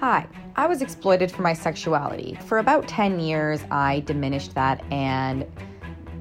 [0.00, 0.26] Hi,
[0.56, 2.36] I was exploited for my sexuality.
[2.44, 5.46] For about 10 years, I diminished that and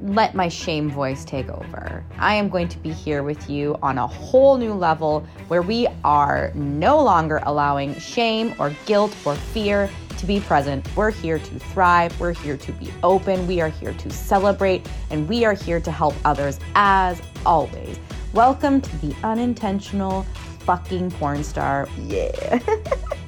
[0.01, 2.01] let my shame voice take over.
[2.17, 5.89] I am going to be here with you on a whole new level where we
[6.05, 9.89] are no longer allowing shame or guilt or fear
[10.19, 10.87] to be present.
[10.95, 12.17] We're here to thrive.
[12.17, 13.45] We're here to be open.
[13.45, 14.89] We are here to celebrate.
[15.09, 17.99] And we are here to help others as always.
[18.31, 20.23] Welcome to the unintentional
[20.59, 21.89] fucking porn star.
[21.99, 22.59] Yeah.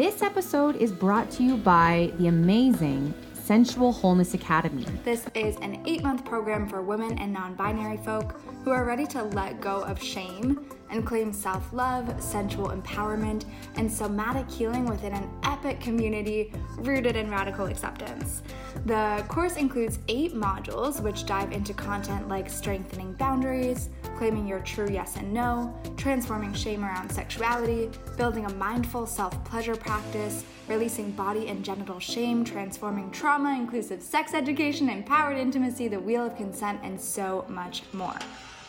[0.00, 4.86] this episode is brought to you by the amazing Sensual Wholeness Academy.
[5.04, 9.06] This is an eight month program for women and non binary folk who are ready
[9.08, 13.44] to let go of shame and claim self love, sensual empowerment,
[13.76, 18.42] and somatic healing within an epic community rooted in radical acceptance.
[18.86, 23.90] The course includes eight modules which dive into content like strengthening boundaries,
[24.20, 27.88] claiming your true yes and no, transforming shame around sexuality,
[28.18, 34.34] building a mindful self pleasure practice, releasing body and genital shame, transforming trauma, inclusive sex
[34.34, 38.18] education, empowered intimacy, the wheel of consent, and so much more.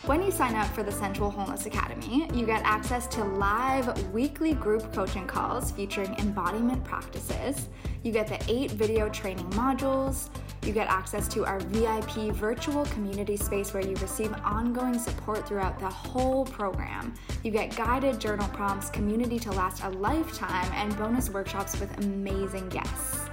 [0.05, 4.53] When you sign up for the Sensual Wholeness Academy, you get access to live weekly
[4.53, 7.67] group coaching calls featuring embodiment practices.
[8.03, 10.29] You get the eight video training modules.
[10.63, 15.79] You get access to our VIP virtual community space where you receive ongoing support throughout
[15.79, 17.13] the whole program.
[17.43, 22.69] You get guided journal prompts, community to last a lifetime, and bonus workshops with amazing
[22.69, 23.29] guests.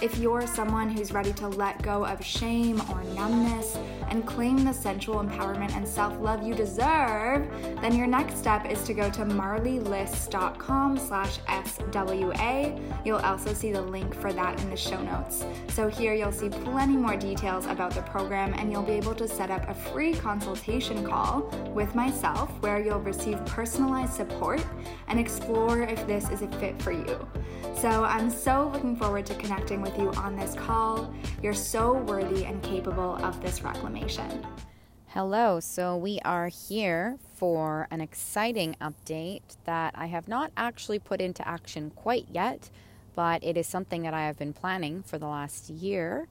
[0.00, 3.76] If you're someone who's ready to let go of shame or numbness
[4.10, 8.94] and claim the sensual empowerment and self-love you deserve, then your next step is to
[8.94, 12.80] go to marleeliss.com slash SWA.
[13.04, 15.44] You'll also see the link for that in the show notes.
[15.70, 19.26] So here you'll see plenty more details about the program and you'll be able to
[19.26, 21.40] set up a free consultation call
[21.74, 24.64] with myself where you'll receive personalized support
[25.08, 27.26] and explore if this is a fit for you.
[27.74, 31.14] So I'm so looking forward to connecting with you on this call.
[31.42, 34.46] You're so worthy and capable of this reclamation.
[35.08, 41.20] Hello, so we are here for an exciting update that I have not actually put
[41.20, 42.68] into action quite yet,
[43.14, 46.28] but it is something that I have been planning for the last year.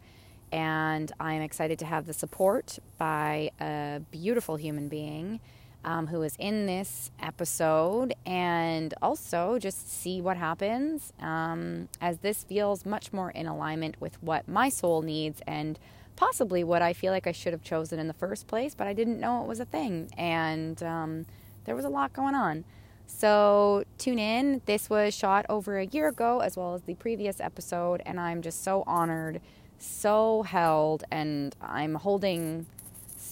[0.51, 5.39] And I'm excited to have the support by a beautiful human being
[5.87, 12.43] um, who is in this episode and also just see what happens um, as this
[12.43, 15.79] feels much more in alignment with what my soul needs and
[16.17, 18.91] possibly what I feel like I should have chosen in the first place, but I
[18.91, 20.11] didn't know it was a thing.
[20.17, 21.25] And um,
[21.63, 22.65] there was a lot going on.
[23.05, 24.61] So tune in.
[24.65, 28.41] This was shot over a year ago, as well as the previous episode, and I'm
[28.41, 29.39] just so honored,
[29.79, 32.65] so held, and I'm holding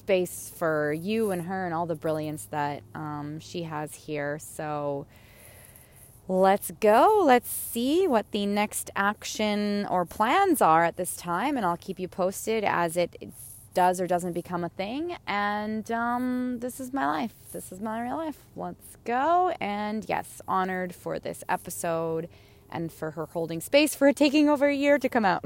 [0.05, 4.37] space for you and her and all the brilliance that um, she has here.
[4.37, 5.07] So
[6.27, 7.23] let's go.
[7.25, 11.99] Let's see what the next action or plans are at this time, and I'll keep
[11.99, 13.15] you posted as it
[13.73, 15.17] does or doesn't become a thing.
[15.25, 17.33] And um, this is my life.
[17.51, 18.37] This is my real life.
[18.55, 19.55] Let's go.
[19.59, 22.29] And yes, honored for this episode
[22.69, 25.43] and for her holding space for it taking over a year to come out.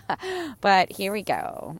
[0.62, 1.78] but here we go.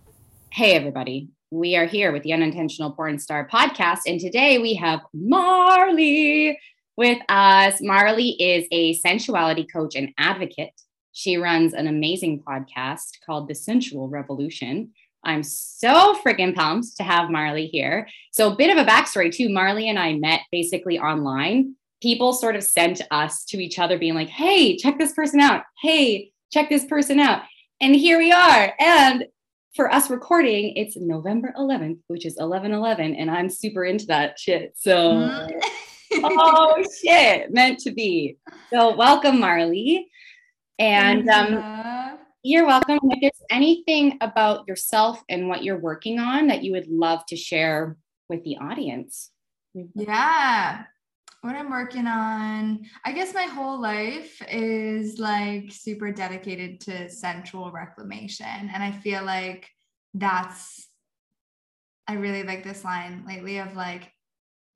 [0.50, 4.00] Hey, everybody we are here with the Unintentional Porn Star podcast.
[4.06, 6.54] And today we have Marlee
[6.96, 7.80] with us.
[7.80, 10.80] Marlee is a sensuality coach and advocate.
[11.12, 14.92] She runs an amazing podcast called The Sensual Revolution.
[15.24, 18.08] I'm so freaking pumped to have Marlee here.
[18.30, 19.48] So, a bit of a backstory too.
[19.48, 21.74] Marlee and I met basically online.
[22.00, 25.64] People sort of sent us to each other, being like, hey, check this person out.
[25.82, 27.42] Hey, check this person out.
[27.80, 28.72] And here we are.
[28.78, 29.26] And
[29.74, 34.38] for us recording, it's November 11th, which is 11 11, and I'm super into that
[34.38, 34.74] shit.
[34.76, 35.60] So, mm.
[36.24, 38.36] oh shit, meant to be.
[38.70, 40.04] So, welcome, Marlee.
[40.78, 42.98] And um, you're welcome.
[43.04, 47.36] If there's anything about yourself and what you're working on that you would love to
[47.36, 47.96] share
[48.28, 49.30] with the audience.
[49.94, 50.84] Yeah
[51.42, 57.70] what I'm working on, I guess my whole life is like super dedicated to sensual
[57.70, 58.46] reclamation.
[58.46, 59.68] And I feel like
[60.12, 60.88] that's,
[62.06, 64.12] I really like this line lately of like,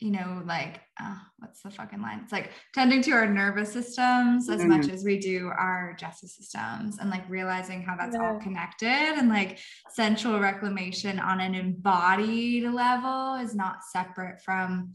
[0.00, 2.20] you know, like, uh, what's the fucking line?
[2.22, 4.68] It's like tending to our nervous systems as mm-hmm.
[4.70, 8.26] much as we do our justice systems and like realizing how that's yeah.
[8.26, 9.58] all connected and like
[9.90, 14.94] sensual reclamation on an embodied level is not separate from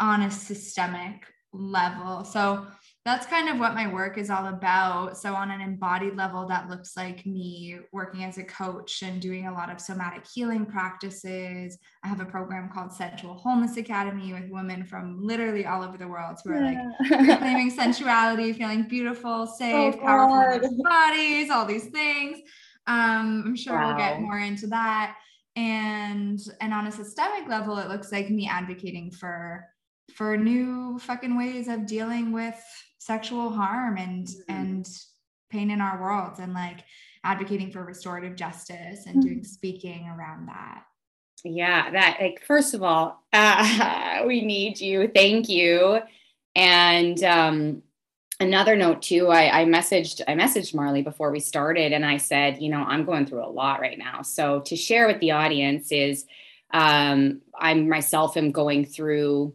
[0.00, 2.24] on a systemic level.
[2.24, 2.66] So
[3.06, 5.16] that's kind of what my work is all about.
[5.16, 9.46] So, on an embodied level, that looks like me working as a coach and doing
[9.46, 11.78] a lot of somatic healing practices.
[12.04, 16.08] I have a program called Sensual Wholeness Academy with women from literally all over the
[16.08, 16.78] world who are like
[17.10, 22.38] reclaiming sensuality, feeling beautiful, safe, oh, powerful bodies, all these things.
[22.86, 23.88] Um, I'm sure wow.
[23.88, 25.16] we'll get more into that.
[25.56, 29.64] And and on a systemic level, it looks like me advocating for
[30.14, 32.60] for new fucking ways of dealing with
[32.98, 34.52] sexual harm and mm-hmm.
[34.52, 34.88] and
[35.50, 36.84] pain in our worlds and like
[37.24, 39.44] advocating for restorative justice and doing mm-hmm.
[39.44, 40.84] speaking around that
[41.44, 45.98] yeah that like first of all uh, we need you thank you
[46.54, 47.82] and um
[48.38, 52.60] another note too I, I messaged i messaged marlee before we started and i said
[52.60, 55.92] you know i'm going through a lot right now so to share with the audience
[55.92, 56.26] is
[56.72, 59.54] um i myself am going through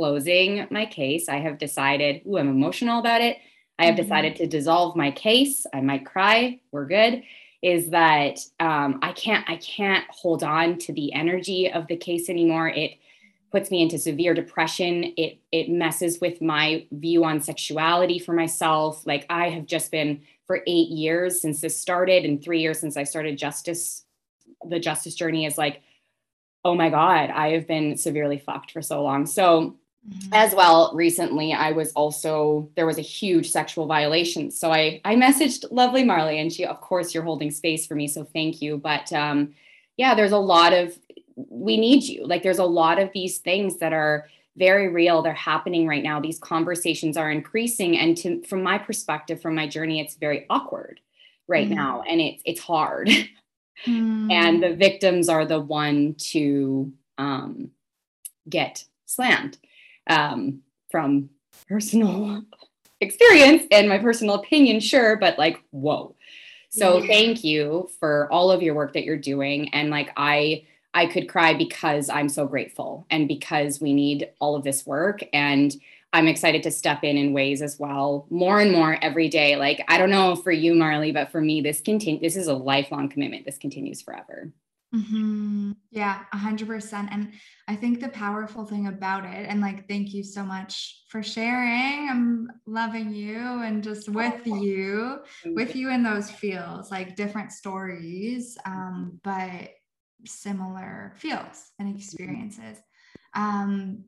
[0.00, 1.28] closing my case.
[1.28, 3.36] I have decided, ooh, I'm emotional about it.
[3.78, 4.04] I have mm-hmm.
[4.04, 5.66] decided to dissolve my case.
[5.74, 6.58] I might cry.
[6.72, 7.22] We're good.
[7.60, 12.30] Is that um, I can't I can't hold on to the energy of the case
[12.30, 12.68] anymore.
[12.68, 12.92] It
[13.52, 15.12] puts me into severe depression.
[15.18, 19.06] It it messes with my view on sexuality for myself.
[19.06, 22.96] Like I have just been for eight years since this started, and three years since
[22.96, 24.06] I started justice.
[24.66, 25.82] The justice journey is like,
[26.64, 29.26] oh my god, I have been severely fucked for so long.
[29.26, 29.76] So
[30.08, 30.32] Mm-hmm.
[30.32, 34.50] As well, recently I was also there was a huge sexual violation.
[34.50, 38.08] So I I messaged lovely Marlee and she of course you're holding space for me
[38.08, 38.78] so thank you.
[38.78, 39.54] But um
[39.98, 40.98] yeah, there's a lot of
[41.36, 42.26] we need you.
[42.26, 44.26] Like there's a lot of these things that are
[44.56, 45.20] very real.
[45.20, 46.18] They're happening right now.
[46.18, 51.00] These conversations are increasing and to from my perspective from my journey it's very awkward
[51.46, 51.74] right mm.
[51.74, 53.10] now and it's it's hard.
[53.86, 54.30] Mm.
[54.30, 57.70] and the victims are the one to um
[58.46, 59.56] get slammed
[60.10, 60.60] um,
[60.90, 61.30] from
[61.68, 62.42] personal
[63.00, 66.14] experience and my personal opinion, sure, but like, whoa.
[66.72, 69.74] So thank you for all of your work that you're doing.
[69.74, 74.54] And like, I, I could cry because I'm so grateful and because we need all
[74.54, 75.20] of this work.
[75.32, 75.74] And
[76.12, 79.56] I'm excited to step in in ways as well, more and more every day.
[79.56, 82.20] Like, I don't know for you, Marlee, but for me, this continue.
[82.20, 83.44] This is a lifelong commitment.
[83.44, 84.52] This continues forever.
[84.94, 85.72] Mm-hmm.
[85.92, 87.10] Yeah, a hundred percent.
[87.12, 87.32] And
[87.68, 92.08] I think the powerful thing about it, and like, thank you so much for sharing.
[92.08, 98.58] I'm loving you and just with you, with you in those feels, like different stories,
[98.66, 99.70] um, but
[100.26, 102.78] similar feels and experiences.
[103.34, 104.04] Um,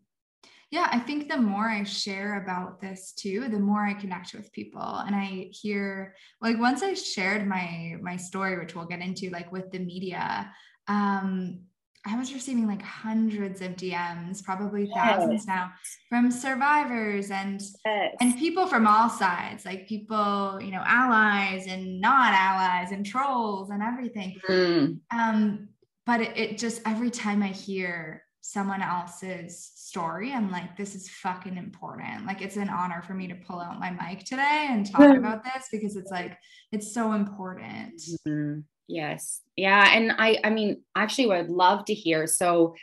[0.72, 4.50] yeah, I think the more I share about this too, the more I connect with
[4.52, 4.80] people.
[4.80, 9.52] And I hear like once I shared my my story, which we'll get into, like
[9.52, 10.50] with the media,
[10.88, 11.60] um,
[12.04, 15.46] I was receiving like hundreds of DMs, probably thousands yes.
[15.46, 15.72] now,
[16.08, 18.16] from survivors and yes.
[18.20, 23.70] and people from all sides, like people, you know, allies and not allies and trolls
[23.70, 24.36] and everything.
[24.48, 24.98] Mm.
[25.12, 25.68] Um,
[26.04, 31.08] but it, it just every time I hear someone else's story, I'm like, this is
[31.08, 32.26] fucking important.
[32.26, 35.44] Like it's an honor for me to pull out my mic today and talk about
[35.44, 36.36] this because it's like
[36.72, 38.02] it's so important.
[38.26, 38.60] Mm-hmm.
[38.88, 39.40] Yes.
[39.56, 39.90] Yeah.
[39.92, 42.26] And I, I mean, actually i would love to hear.
[42.26, 42.74] So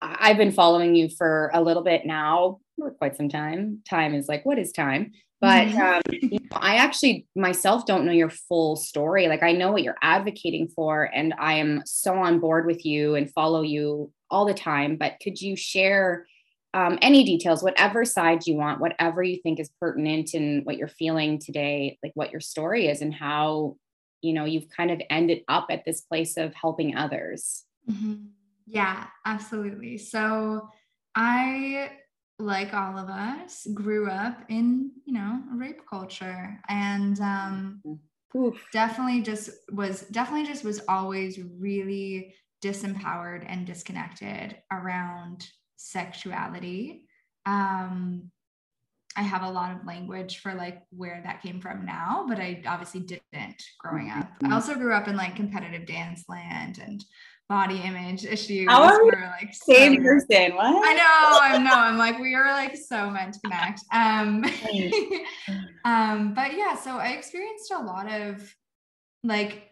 [0.00, 3.82] I've been following you for a little bit now, for quite some time.
[3.88, 5.12] Time is like, what is time?
[5.40, 5.80] But mm-hmm.
[5.80, 9.28] um, you know, I actually myself don't know your full story.
[9.28, 13.14] Like I know what you're advocating for, and I am so on board with you
[13.14, 14.96] and follow you all the time.
[14.96, 16.26] But could you share
[16.74, 20.88] um, any details, whatever side you want, whatever you think is pertinent in what you're
[20.88, 23.76] feeling today, like what your story is and how
[24.22, 28.14] you know you've kind of ended up at this place of helping others mm-hmm.
[28.66, 30.68] yeah absolutely so
[31.14, 31.90] i
[32.38, 37.82] like all of us grew up in you know rape culture and um
[38.36, 38.62] Oof.
[38.72, 47.06] definitely just was definitely just was always really disempowered and disconnected around sexuality
[47.46, 48.30] um
[49.18, 52.62] I have a lot of language for like where that came from now, but I
[52.68, 54.28] obviously didn't growing up.
[54.40, 54.52] I mm-hmm.
[54.52, 57.04] also grew up in like competitive dance land and
[57.48, 58.68] body image issues.
[58.68, 60.54] How are we like same so, person?
[60.54, 60.88] What?
[60.88, 61.74] I know, I know.
[61.74, 63.80] I'm like, we are like so meant to connect.
[63.92, 64.44] Um,
[65.84, 68.54] um, but yeah, so I experienced a lot of
[69.24, 69.64] like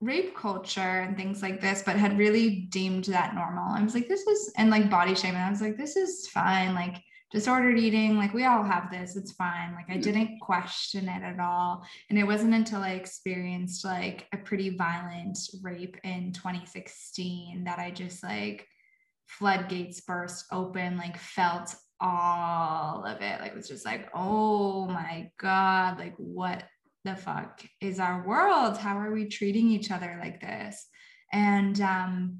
[0.00, 3.72] rape culture and things like this, but had really deemed that normal.
[3.72, 5.40] I was like, this is and like body shaming.
[5.40, 6.74] I was like, this is fine.
[6.74, 6.96] Like
[7.30, 11.38] disordered eating like we all have this it's fine like i didn't question it at
[11.38, 17.78] all and it wasn't until i experienced like a pretty violent rape in 2016 that
[17.78, 18.66] i just like
[19.26, 23.40] floodgates burst open like felt all of it.
[23.40, 26.64] Like, it was just like, oh my God, like, what
[27.04, 28.76] the fuck is our world?
[28.76, 30.86] How are we treating each other like this?
[31.32, 32.38] And um,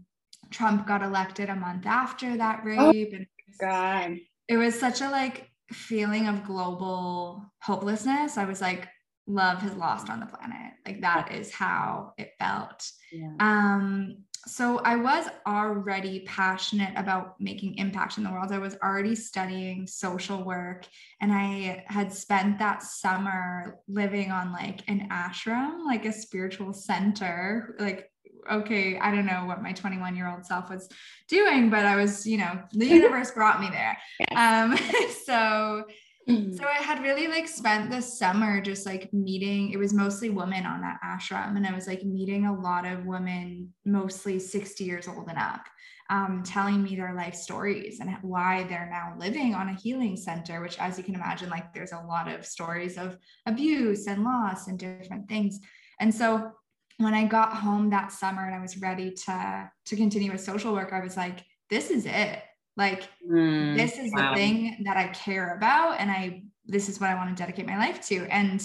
[0.51, 3.11] Trump got elected a month after that oh rape.
[3.13, 3.27] Oh, and
[3.61, 4.17] God.
[4.51, 8.37] It was such a like feeling of global hopelessness.
[8.37, 8.89] I was like,
[9.29, 10.73] love has lost on the planet.
[10.85, 12.85] Like that is how it felt.
[13.13, 13.33] Yeah.
[13.39, 18.51] Um, so I was already passionate about making impact in the world.
[18.51, 20.87] I was already studying social work
[21.21, 27.77] and I had spent that summer living on like an ashram, like a spiritual center,
[27.79, 28.11] like
[28.51, 30.89] okay, I don't know what my 21 year old self was
[31.29, 33.99] doing, but I was, you know, the universe brought me there.
[34.37, 34.77] Um,
[35.25, 35.85] so
[36.31, 36.55] Mm-hmm.
[36.55, 40.65] So I had really like spent the summer just like meeting, it was mostly women
[40.65, 41.57] on that ashram.
[41.57, 45.63] And I was like meeting a lot of women, mostly 60 years old and up,
[46.09, 50.61] um, telling me their life stories and why they're now living on a healing center,
[50.61, 54.69] which, as you can imagine, like there's a lot of stories of abuse and loss
[54.69, 55.59] and different things.
[55.99, 56.53] And so
[57.01, 60.73] when I got home that summer and I was ready to to continue with social
[60.73, 61.41] work, I was like,
[61.71, 62.43] this is it.
[62.77, 64.31] Like mm, this is wow.
[64.31, 67.67] the thing that I care about and I this is what I want to dedicate
[67.67, 68.27] my life to.
[68.27, 68.63] And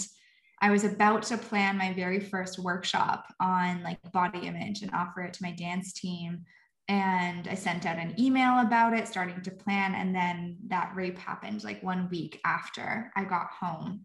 [0.60, 5.22] I was about to plan my very first workshop on like body image and offer
[5.22, 6.44] it to my dance team.
[6.88, 9.94] And I sent out an email about it, starting to plan.
[9.94, 14.02] And then that rape happened like one week after I got home,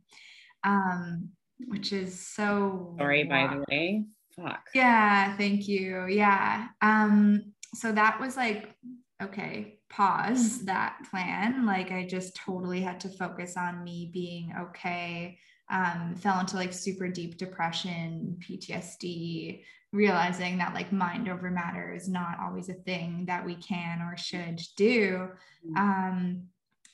[0.63, 1.29] um,
[1.67, 2.95] which is so.
[2.97, 4.05] Sorry, by the way.
[4.35, 4.67] Fuck.
[4.73, 6.07] Yeah, thank you.
[6.07, 6.67] Yeah.
[6.81, 8.75] Um, so that was like,
[9.21, 11.65] okay, pause that plan.
[11.65, 15.37] Like I just totally had to focus on me being okay.
[15.69, 22.09] Um, fell into like super deep depression, PTSD, realizing that like mind over matter is
[22.09, 25.29] not always a thing that we can or should do.
[25.65, 25.77] Mm-hmm.
[25.77, 26.43] Um,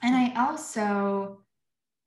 [0.03, 1.41] and I also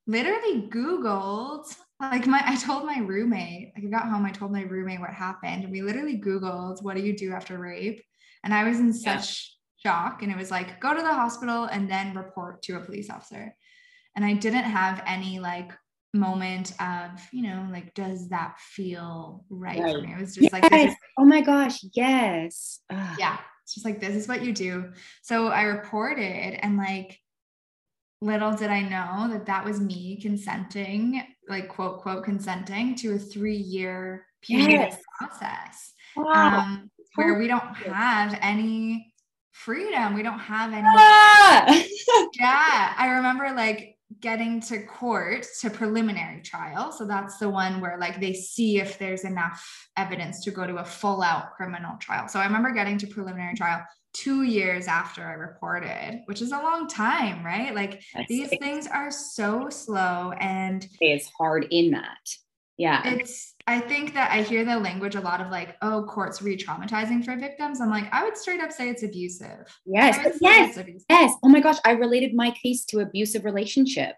[0.07, 4.63] literally Googled, like my, I told my roommate, like I got home, I told my
[4.63, 5.65] roommate what happened.
[5.65, 8.03] And we literally Googled, what do you do after rape?
[8.43, 11.91] And I was in such shock and it was like go to the hospital and
[11.91, 13.55] then report to a police officer
[14.15, 15.73] and i didn't have any like
[16.13, 19.95] moment of you know like does that feel right, right.
[19.95, 20.53] for me it was just yes.
[20.53, 23.17] like is, oh my gosh yes Ugh.
[23.19, 24.93] yeah it's just like this is what you do
[25.23, 27.19] so i reported and like
[28.21, 33.19] little did i know that that was me consenting like quote quote consenting to a
[33.19, 34.97] three year yes.
[35.19, 36.61] process wow.
[36.61, 39.13] um, where we don't have any
[39.53, 40.15] freedom.
[40.15, 40.87] We don't have any.
[40.87, 41.85] Ah!
[42.39, 42.95] yeah.
[42.97, 46.91] I remember like getting to court to preliminary trial.
[46.91, 50.77] So that's the one where like they see if there's enough evidence to go to
[50.77, 52.27] a full out criminal trial.
[52.29, 56.59] So I remember getting to preliminary trial two years after I reported, which is a
[56.59, 57.75] long time, right?
[57.75, 62.19] Like that's these things are so slow and it's hard in that.
[62.77, 63.03] Yeah.
[63.05, 67.25] It's I think that I hear the language a lot of like, oh, courts re-traumatizing
[67.25, 67.81] for victims.
[67.81, 69.67] I'm like, I would straight up say it's abusive.
[69.85, 70.39] Yes.
[70.41, 70.79] Yes.
[70.79, 71.05] Abusive.
[71.11, 71.35] Yes.
[71.43, 71.77] Oh my gosh.
[71.85, 74.17] I related my case to abusive relationship.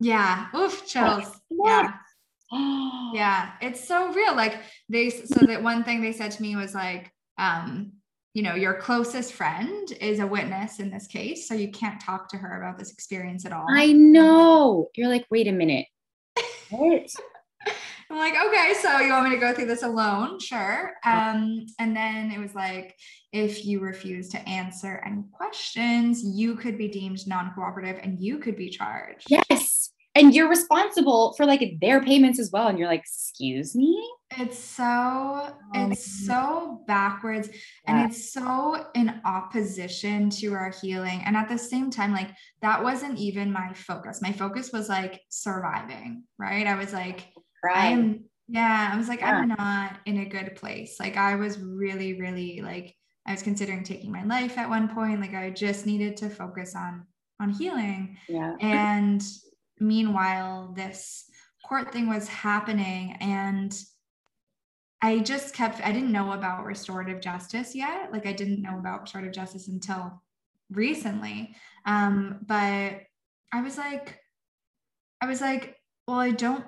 [0.00, 0.46] Yeah.
[0.56, 1.38] Oof, chills.
[1.50, 1.92] Yeah.
[3.12, 3.50] yeah.
[3.60, 4.34] It's so real.
[4.34, 7.92] Like they so that one thing they said to me was like, um,
[8.38, 11.48] you know, your closest friend is a witness in this case.
[11.48, 13.66] So you can't talk to her about this experience at all.
[13.68, 14.90] I know.
[14.94, 15.86] You're like, wait a minute.
[16.70, 17.10] What?
[18.08, 20.38] I'm like, okay, so you want me to go through this alone?
[20.38, 20.92] Sure.
[21.04, 22.94] Um, and then it was like,
[23.32, 28.38] if you refuse to answer any questions, you could be deemed non cooperative and you
[28.38, 29.26] could be charged.
[29.28, 29.90] Yes.
[30.18, 32.68] And you're responsible for like their payments as well.
[32.68, 34.04] And you're like, excuse me?
[34.36, 37.56] It's so, it's um, so backwards yeah.
[37.86, 41.22] and it's so in opposition to our healing.
[41.24, 44.20] And at the same time, like that wasn't even my focus.
[44.20, 46.66] My focus was like surviving, right?
[46.66, 47.28] I was like,
[47.64, 49.32] I'm yeah, I was like, yeah.
[49.32, 50.96] I'm not in a good place.
[50.98, 52.94] Like I was really, really like
[53.26, 55.20] I was considering taking my life at one point.
[55.20, 57.06] Like I just needed to focus on
[57.40, 58.16] on healing.
[58.28, 58.56] Yeah.
[58.60, 59.22] And
[59.80, 61.24] meanwhile, this
[61.64, 63.74] court thing was happening and
[65.00, 68.12] I just kept I didn't know about restorative justice yet.
[68.12, 70.22] Like I didn't know about restorative justice until
[70.70, 71.54] recently.
[71.86, 73.02] Um, but
[73.52, 74.18] I was like,
[75.20, 76.64] I was like, well, I don't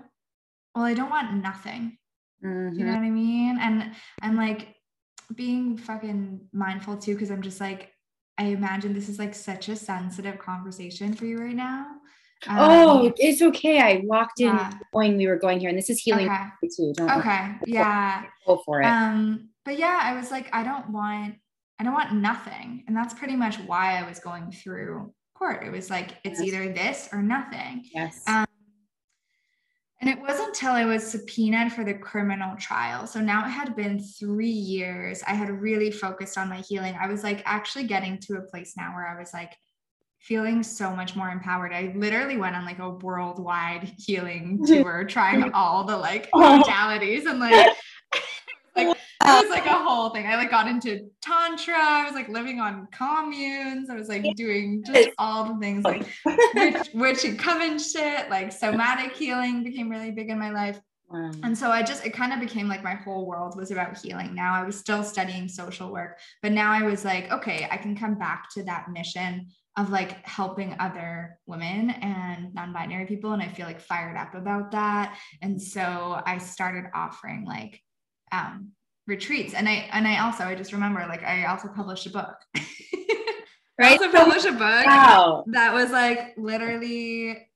[0.75, 1.97] well, I don't want nothing.
[2.45, 2.79] Mm-hmm.
[2.79, 3.59] you know what I mean?
[3.61, 4.77] And I'm like
[5.35, 7.91] being fucking mindful too, because I'm just like,
[8.39, 11.87] I imagine this is like such a sensitive conversation for you right now.
[12.47, 13.81] Um, oh, it's okay.
[13.81, 14.73] I walked in yeah.
[14.95, 16.69] knowing we were going here, and this is healing okay.
[16.75, 16.93] too.
[16.97, 18.87] Don't okay, yeah, go for it.
[18.87, 21.35] Um, but yeah, I was like, I don't want,
[21.79, 25.65] I don't want nothing, and that's pretty much why I was going through court.
[25.65, 26.49] It was like, it's yes.
[26.49, 27.85] either this or nothing.
[27.95, 28.23] Yes.
[28.27, 28.47] Um,
[30.01, 33.07] and it wasn't until I was subpoenaed for the criminal trial.
[33.07, 35.23] So now it had been three years.
[35.27, 36.97] I had really focused on my healing.
[36.99, 39.53] I was like actually getting to a place now where I was like
[40.21, 41.73] feeling so much more empowered.
[41.73, 46.63] I literally went on like a worldwide healing tour, trying all the like oh.
[46.63, 47.53] modalities and like
[48.77, 50.27] like oh, it was like a whole thing.
[50.27, 51.75] I like got into tantra.
[51.75, 53.89] I was like living on communes.
[53.89, 56.07] I was like doing just all the things like
[56.55, 58.29] witch, witch and coven shit.
[58.29, 60.81] Like somatic healing became really big in my life.
[61.13, 64.33] And so I just, it kind of became like my whole world was about healing.
[64.33, 67.97] Now I was still studying social work, but now I was like, okay, I can
[67.97, 73.49] come back to that mission of like helping other women and non-binary people and i
[73.49, 75.19] feel like fired up about that.
[75.43, 77.81] And so i started offering like
[78.33, 78.73] um
[79.07, 79.55] retreats.
[79.55, 82.37] And i and i also i just remember like i also published a book.
[82.55, 82.65] Right
[83.81, 85.45] I also published a book wow.
[85.53, 87.47] that was like literally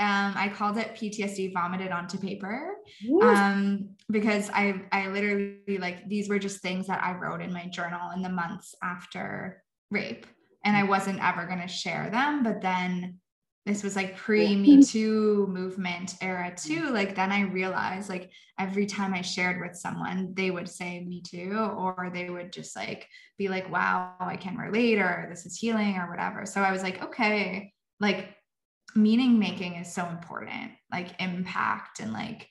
[0.00, 2.74] um, I called it PTSD vomited onto paper.
[3.22, 7.66] Um, because I I literally like these were just things that I wrote in my
[7.66, 9.62] journal in the months after
[9.92, 10.26] rape
[10.64, 12.42] and I wasn't ever going to share them.
[12.42, 13.20] But then
[13.64, 16.90] this was like pre Me Too movement era too.
[16.90, 21.22] Like then I realized like every time I shared with someone, they would say Me
[21.22, 25.56] Too, or they would just like be like, wow, I can relate, or this is
[25.56, 26.44] healing, or whatever.
[26.44, 28.34] So I was like, okay, like
[28.96, 32.48] meaning making is so important, like impact and like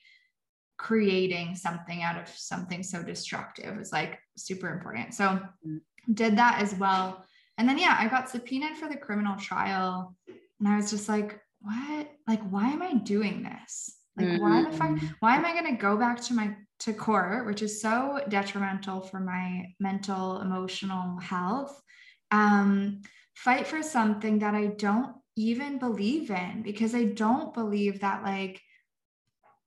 [0.78, 5.14] creating something out of something so destructive is like super important.
[5.14, 5.80] So mm.
[6.12, 7.24] did that as well
[7.58, 10.16] and then, yeah, I got subpoenaed for the criminal trial.
[10.58, 12.10] And I was just like, what?
[12.26, 13.96] Like, why am I doing this?
[14.16, 14.42] Like, mm-hmm.
[14.42, 14.90] why the fuck?
[14.90, 15.14] Mm.
[15.20, 19.00] Why am I going to go back to my to court, which is so detrimental
[19.00, 21.80] for my mental, emotional health?
[22.30, 23.02] Um,
[23.34, 28.60] fight for something that I don't even believe in because I don't believe that like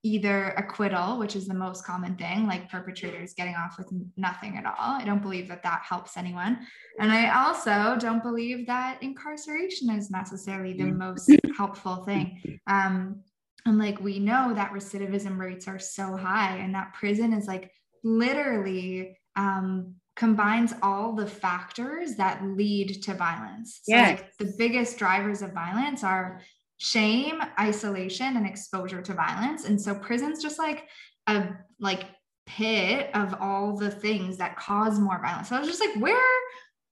[0.06, 4.64] either acquittal, which is the most common thing, like perpetrators getting off with nothing at
[4.64, 5.00] all.
[5.00, 6.58] I don't believe that that helps anyone.
[7.00, 10.96] And I also don't believe that incarceration is necessarily the mm.
[10.96, 12.60] most helpful thing.
[12.66, 13.22] Um,
[13.64, 17.72] and like we know that recidivism rates are so high, and that prison is like
[18.04, 23.80] literally um, combines all the factors that lead to violence.
[23.82, 24.20] So yes.
[24.20, 26.40] like the biggest drivers of violence are
[26.78, 29.64] shame, isolation, and exposure to violence.
[29.64, 30.88] And so prison's just like
[31.26, 31.48] a
[31.80, 32.04] like
[32.46, 35.48] pit of all the things that cause more violence.
[35.48, 36.16] So I was just like, where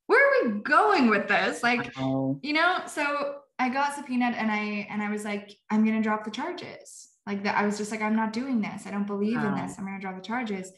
[0.06, 1.62] where are we going with this?
[1.62, 6.02] Like, you know, so I got subpoenaed and I and I was like, I'm gonna
[6.02, 7.08] drop the charges.
[7.26, 8.86] Like that, I was just like, I'm not doing this.
[8.86, 9.48] I don't believe wow.
[9.48, 9.78] in this.
[9.78, 10.70] I'm gonna drop the charges.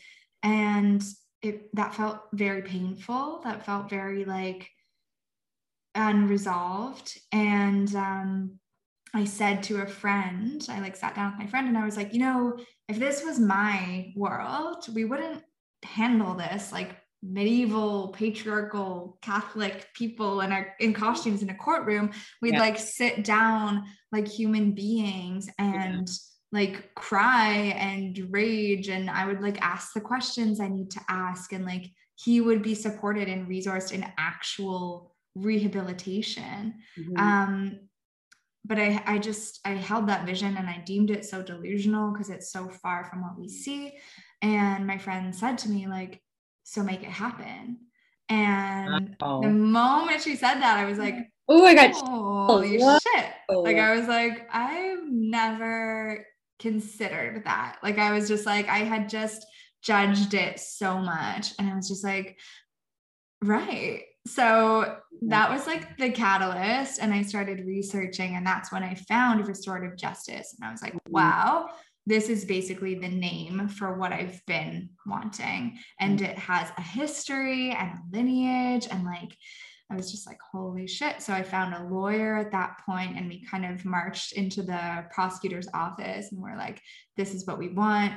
[0.42, 1.02] And
[1.42, 3.40] it that felt very painful.
[3.44, 4.70] That felt very like
[5.94, 7.18] unresolved.
[7.32, 8.58] And um
[9.14, 11.96] I said to a friend, I like sat down with my friend and I was
[11.96, 15.42] like, you know, if this was my world, we wouldn't
[15.82, 22.10] handle this like medieval patriarchal catholic people in our in costumes in a courtroom
[22.42, 22.60] we'd yeah.
[22.60, 26.60] like sit down like human beings and yeah.
[26.60, 31.52] like cry and rage and i would like ask the questions i need to ask
[31.52, 37.16] and like he would be supported and resourced in actual rehabilitation mm-hmm.
[37.16, 37.78] um
[38.66, 42.30] but I, I just I held that vision and I deemed it so delusional because
[42.30, 43.94] it's so far from what we see.
[44.42, 46.20] And my friend said to me, like,
[46.64, 47.78] so make it happen.
[48.28, 49.42] And Uh-oh.
[49.42, 51.14] the moment she said that, I was like,
[51.48, 53.26] oh my god, holy oh, shit.
[53.48, 56.26] Like I was like, I've never
[56.58, 57.76] considered that.
[57.82, 59.46] Like I was just like, I had just
[59.82, 61.52] judged it so much.
[61.58, 62.36] And I was just like,
[63.42, 68.94] right so that was like the catalyst and i started researching and that's when i
[69.08, 71.12] found restorative justice and i was like mm-hmm.
[71.12, 71.68] wow
[72.08, 76.28] this is basically the name for what i've been wanting and mm.
[76.28, 79.32] it has a history and a lineage and like
[79.90, 81.22] I was just like, holy shit.
[81.22, 85.04] So I found a lawyer at that point and we kind of marched into the
[85.12, 86.82] prosecutor's office and we're like,
[87.16, 88.12] this is what we want.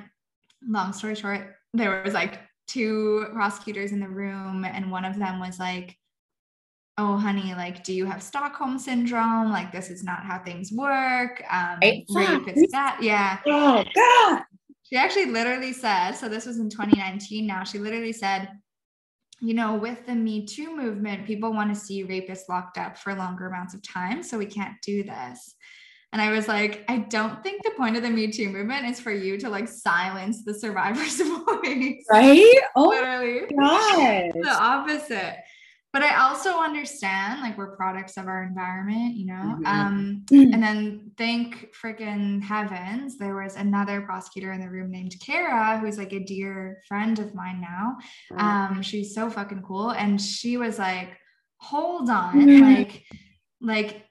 [0.68, 5.40] Long story short, there was like two prosecutors in the room and one of them
[5.40, 5.98] was like,
[6.98, 9.52] oh honey like do you have stockholm syndrome?
[9.52, 11.44] Like this is not how things work.
[11.52, 13.40] Um rape is that yeah.
[13.46, 14.44] Oh god.
[14.84, 18.50] She actually literally said so this was in 2019 now she literally said
[19.40, 23.14] you know with the me too movement people want to see rapists locked up for
[23.14, 25.56] longer amounts of time so we can't do this
[26.12, 29.00] and I was like, I don't think the point of the Me Too movement is
[29.00, 32.04] for you to like silence the survivor's voice.
[32.12, 32.56] Right?
[32.76, 33.42] Oh, literally.
[33.58, 34.32] God.
[34.34, 35.38] the opposite.
[35.92, 39.58] but I also understand like we're products of our environment, you know.
[39.60, 39.66] Mhm.
[39.66, 45.80] Um, and then thank freaking heavens, there was another prosecutor in the room named Kara,
[45.80, 47.98] who's like a dear friend of mine now.
[48.38, 51.10] Um, she's so fucking cool, and she was like,
[51.58, 52.62] "Hold on, Mhm.
[52.62, 53.04] like,
[53.62, 54.06] like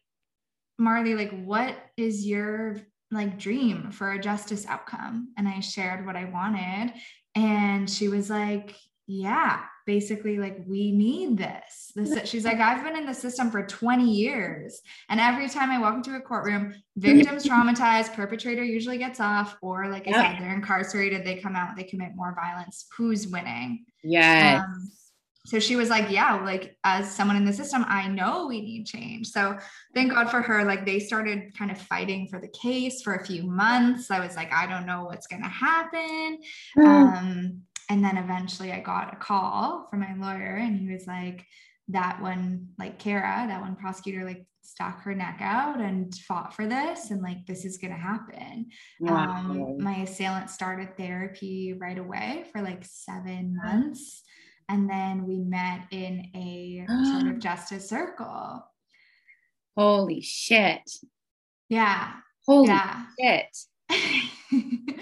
[0.81, 2.77] Marlee, like, what is your
[3.11, 6.93] like dream for a justice outcome?" And I shared what I wanted,
[7.35, 8.75] and she was like,
[9.07, 11.93] "Yeah." Basically, like we need this.
[11.97, 14.83] This she's like, I've been in the system for 20 years.
[15.09, 19.89] And every time I walk into a courtroom, victims traumatized, perpetrator usually gets off, or
[19.89, 20.33] like I Yeah.
[20.35, 22.85] said, they're incarcerated, they come out, they commit more violence.
[22.99, 23.87] Who's winning?
[24.05, 24.61] Yes.
[24.63, 24.91] Um,
[25.49, 28.85] so she was like, Yeah, like as someone in the system, I know we need
[28.85, 29.29] change.
[29.29, 29.57] So
[29.95, 30.63] thank God for her.
[30.65, 34.11] Like they started kind of fighting for the case for a few months.
[34.11, 36.39] I was like, I don't know what's going to happen.
[36.85, 41.47] Um, and then eventually I got a call from my lawyer, and he was like,
[41.89, 46.67] That one, like Kara, that one prosecutor, like stuck her neck out and fought for
[46.67, 48.67] this, and like this is going to happen.
[49.01, 49.31] Wow.
[49.31, 54.25] Um, my assailant started therapy right away for like seven months.
[54.69, 58.65] And then we met in a sort of justice circle.
[59.77, 60.83] Holy shit.
[61.69, 62.13] Yeah.
[62.47, 63.07] Holy Yeah.
[63.19, 63.57] shit.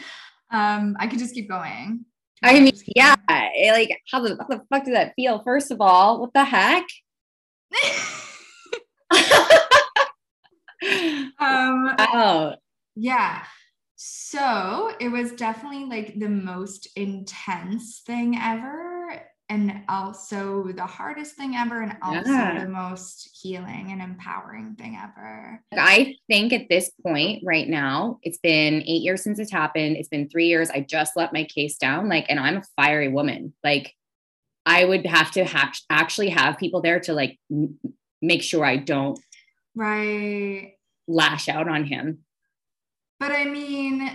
[0.50, 2.04] um, I could just keep going.
[2.42, 3.16] I mean, yeah.
[3.28, 5.42] Like, how the, how the fuck did that feel?
[5.42, 6.84] First of all, what the heck?
[11.40, 12.56] um, wow.
[12.94, 13.42] Yeah.
[13.96, 18.95] So it was definitely like the most intense thing ever.
[19.48, 21.80] And also the hardest thing ever.
[21.80, 22.64] And also Yeah.
[22.64, 25.62] the most healing and empowering thing ever.
[25.72, 29.96] I think at this point right now, it's been eight years since it's happened.
[29.96, 30.68] It's been three years.
[30.70, 32.08] I just let my case down.
[32.08, 33.54] Like, and I'm a fiery woman.
[33.62, 33.94] Like,
[34.64, 37.78] I would have to ha- actually have people there to like m-
[38.20, 39.16] make sure I don't
[39.76, 40.72] Right.
[41.06, 42.24] lash out on him.
[43.20, 44.10] But I mean,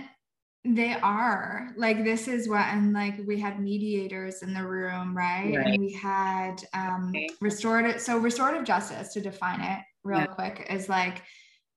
[0.64, 5.54] they are like this is what and like we had mediators in the room, right?
[5.56, 5.66] Right.
[5.66, 7.28] And we had um Okay.
[7.40, 10.26] restorative so restorative justice to define it real Yeah.
[10.26, 11.22] quick is like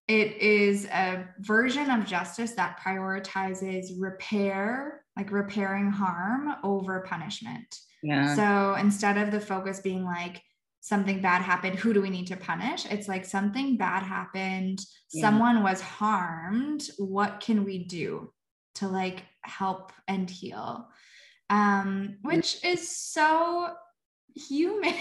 [0.07, 7.65] it is a version of justice that prioritizes repair, like repairing harm over punishment.
[8.03, 8.35] Yeah.
[8.35, 10.43] So instead of the focus being like
[10.81, 12.85] something bad happened, who do we need to punish?
[12.85, 14.79] It's like something bad happened,
[15.11, 15.21] Yeah.
[15.21, 16.83] someone was harmed.
[16.99, 18.31] What can we do
[18.75, 20.87] to like help and heal?
[21.49, 23.73] Um, which is so
[24.35, 24.95] human.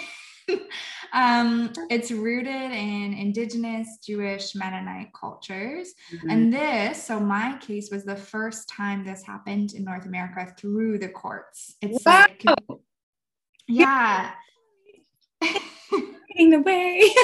[1.12, 5.94] um, it's rooted in indigenous Jewish Mennonite cultures.
[6.12, 6.30] Mhm.
[6.30, 10.98] And this, so my case was the first time this happened in North America through
[10.98, 11.76] the courts.
[11.80, 12.26] It's Wow.
[12.28, 12.44] like,
[13.66, 14.32] yeah.
[16.36, 17.14] The way.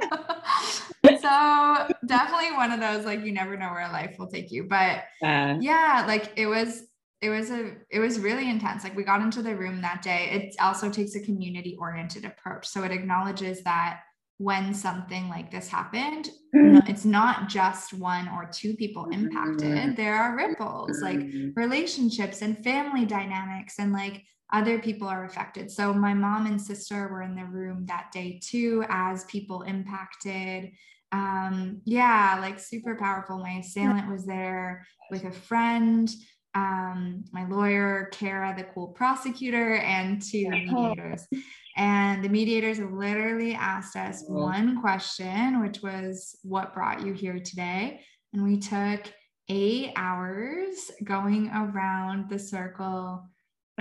[1.20, 4.64] so definitely one of those like you never know where life will take you.
[4.64, 6.82] But Uh, yeah, like it was
[7.20, 8.82] it was a it was really intense.
[8.84, 10.30] Like we got into the room that day.
[10.32, 12.66] It also takes a community oriented approach.
[12.66, 14.00] So it acknowledges that
[14.38, 16.30] when something like this happened,
[16.88, 19.96] it's not just one or two people impacted.
[19.96, 21.52] There are ripples, like Mhm.
[21.56, 25.70] relationships and family dynamics and like other people are affected.
[25.70, 30.72] So my mom and sister were in the room that day too as people impacted.
[31.12, 33.38] Um yeah, like super powerful.
[33.38, 36.08] My assailant was there with a friend,
[36.54, 41.26] um my lawyer, Kara, the cool prosecutor and two mediators.
[41.76, 48.00] And the mediators literally asked us one question, which was what brought you here today?
[48.32, 49.12] And we took
[49.48, 53.29] eight hours going around the circle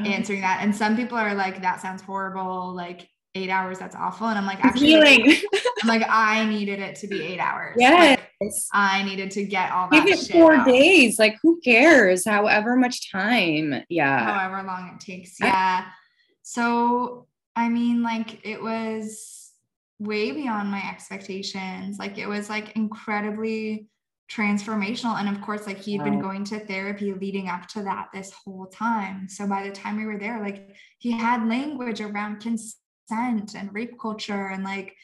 [0.06, 0.10] Oh.
[0.10, 0.60] answering that.
[0.62, 2.74] And some people are like, that sounds horrible.
[2.74, 4.28] Like eight hours, that's awful.
[4.28, 5.36] And I'm like, actually, healing.
[5.82, 7.76] I'm like, I needed it to be eight hours.
[7.80, 8.20] Yes.
[8.42, 11.20] Like, I needed to get all that Give it four out, days.
[11.20, 12.26] Like, who cares?
[12.26, 13.84] However much time.
[13.90, 14.24] Yeah.
[14.34, 15.40] however long it takes.
[15.40, 15.86] Yeah.
[16.42, 19.52] So, I mean, like, it was
[20.00, 22.00] way beyond my expectations.
[22.00, 23.88] Like, it was like incredibly
[24.32, 25.20] transformational.
[25.20, 28.68] And of course, like, he'd been going to therapy leading up to that this whole
[28.68, 29.28] time.
[29.28, 34.00] So, by the time we were there, like, he had language around consent and rape
[34.00, 34.96] culture and like,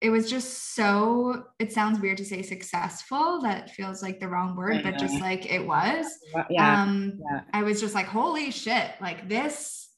[0.00, 4.54] it was just so it sounds weird to say successful that feels like the wrong
[4.54, 6.06] word but just like it was
[6.50, 6.82] Yeah.
[6.82, 7.40] um yeah.
[7.52, 9.88] i was just like holy shit like this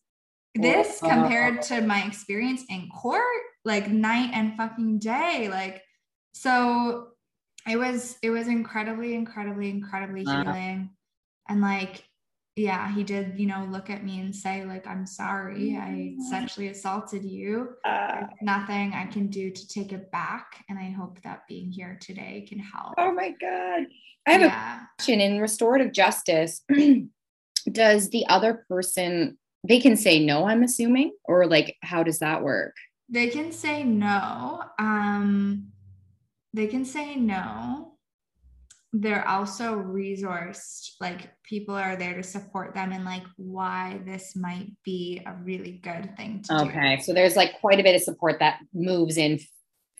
[0.54, 3.22] this compared to my experience in court
[3.64, 5.82] like night and fucking day like
[6.32, 7.08] so
[7.68, 10.42] it was it was incredibly incredibly incredibly Wow.
[10.42, 10.90] healing
[11.48, 12.04] and like
[12.56, 16.22] yeah, he did, you know, look at me and say, like, I'm sorry, I Mm.
[16.28, 17.70] sexually assaulted you.
[17.84, 20.64] Uh, nothing I can do to take it back.
[20.68, 22.94] And I hope that being here today can help.
[22.98, 23.86] oh my God.
[24.26, 26.62] I have a question in restorative justice.
[27.72, 32.42] does the other person, they can say no, I'm assuming, or like, how does that
[32.42, 32.74] work?
[33.08, 34.64] They can say no.
[34.78, 35.72] Um,
[36.52, 37.94] they can say no.
[38.92, 44.72] They're also resourced, like people are there to support them and like why this might
[44.84, 46.64] be a really good thing to do.
[46.64, 46.98] Okay.
[47.00, 49.38] So there's like quite a bit of support that moves in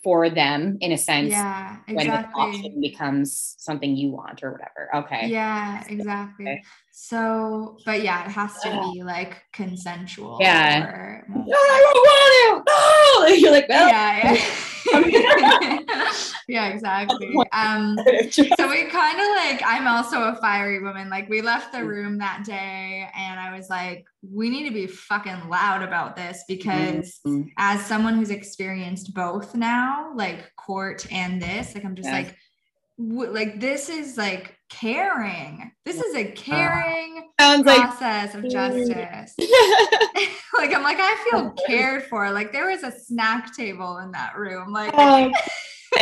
[0.03, 1.95] for them in a sense Yeah, exactly.
[1.95, 4.89] when the option becomes something you want or whatever.
[5.05, 5.27] Okay.
[5.29, 6.45] Yeah, exactly.
[6.47, 6.63] Okay.
[6.91, 10.37] So, but yeah, it has to be like consensual.
[10.41, 10.83] Yeah.
[10.83, 13.29] or- No, I don't want to.
[13.29, 13.35] No.
[13.35, 14.37] You're like, well, yeah,
[14.93, 16.11] yeah.
[16.51, 17.33] yeah, exactly.
[17.53, 17.97] Um,
[18.31, 21.09] so we kind of like i'm also a fiery woman.
[21.09, 24.87] Like we left the room that day and i was like we need to be
[24.87, 27.49] fucking loud about this because Mhm.
[27.57, 32.19] as someone who's experienced both now like court and this like i'm just Yeah.
[32.19, 32.35] like
[32.97, 35.69] w- like this is like caring.
[35.83, 39.35] This is a caring sounds like process of justice.
[40.57, 42.29] Like i'm like i feel cared for.
[42.31, 45.31] Like there was a snack table in that room like um,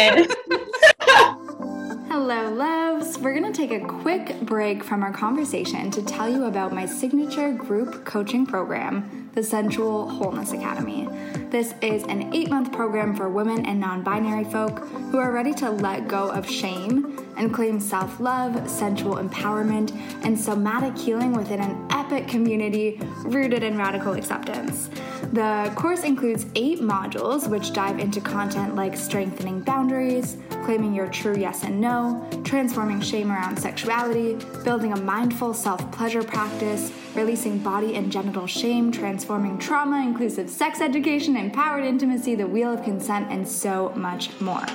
[2.09, 3.17] Hello, loves.
[3.17, 6.85] We're going to take a quick break from our conversation to tell you about my
[6.85, 11.07] signature group coaching program, the Sensual Wholeness Academy.
[11.49, 14.79] This is an eight month program for women and non binary folk
[15.11, 19.91] who are ready to let go of shame and claim self love, sensual empowerment,
[20.23, 24.89] and somatic healing within an epic community rooted in radical acceptance.
[25.31, 31.35] The course includes eight modules which dive into content like strengthening boundaries, claiming your true
[31.37, 37.95] yes and no, transforming shame around sexuality, building a mindful self pleasure practice, releasing body
[37.95, 43.47] and genital shame, transforming trauma, inclusive sex education, empowered intimacy, the wheel of consent, and
[43.47, 44.65] so much more.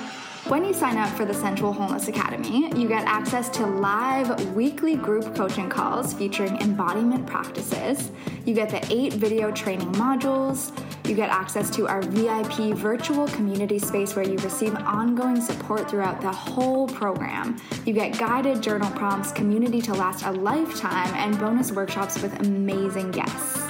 [0.47, 4.95] When you sign up for the Sensual Wholeness Academy, you get access to live weekly
[4.95, 8.11] group coaching calls featuring embodiment practices.
[8.45, 10.71] You get the eight video training modules.
[11.09, 16.21] You get access to our VIP virtual community space where you receive ongoing support throughout
[16.21, 17.57] the whole program.
[17.83, 23.09] You get guided journal prompts, community to last a lifetime, and bonus workshops with amazing
[23.09, 23.65] guests.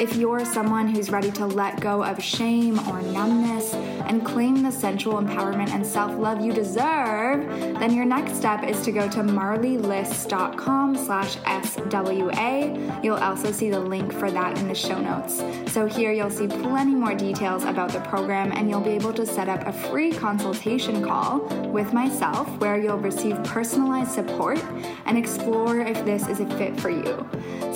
[0.00, 3.74] If you're someone who's ready to let go of shame or numbness
[4.08, 7.46] and claim the sensual empowerment and self love you deserve,
[7.78, 13.04] then your next step is to go to marleeliss.com slash SWA.
[13.04, 15.42] You'll also see the link for that in the show notes.
[15.72, 19.26] So here you'll see plenty more details about the program and you'll be able to
[19.26, 24.58] set up a free consultation call with myself where you'll receive personalized support
[25.06, 27.28] and explore if this is a fit for you.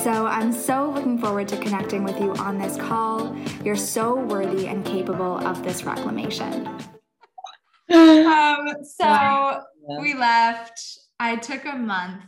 [0.02, 3.36] So I'm so looking forward to connecting with you on this call.
[3.64, 6.21] You're so worthy and capable of this reclamation.
[7.92, 9.62] Um, so
[10.00, 10.80] we left.
[11.20, 12.24] I took a month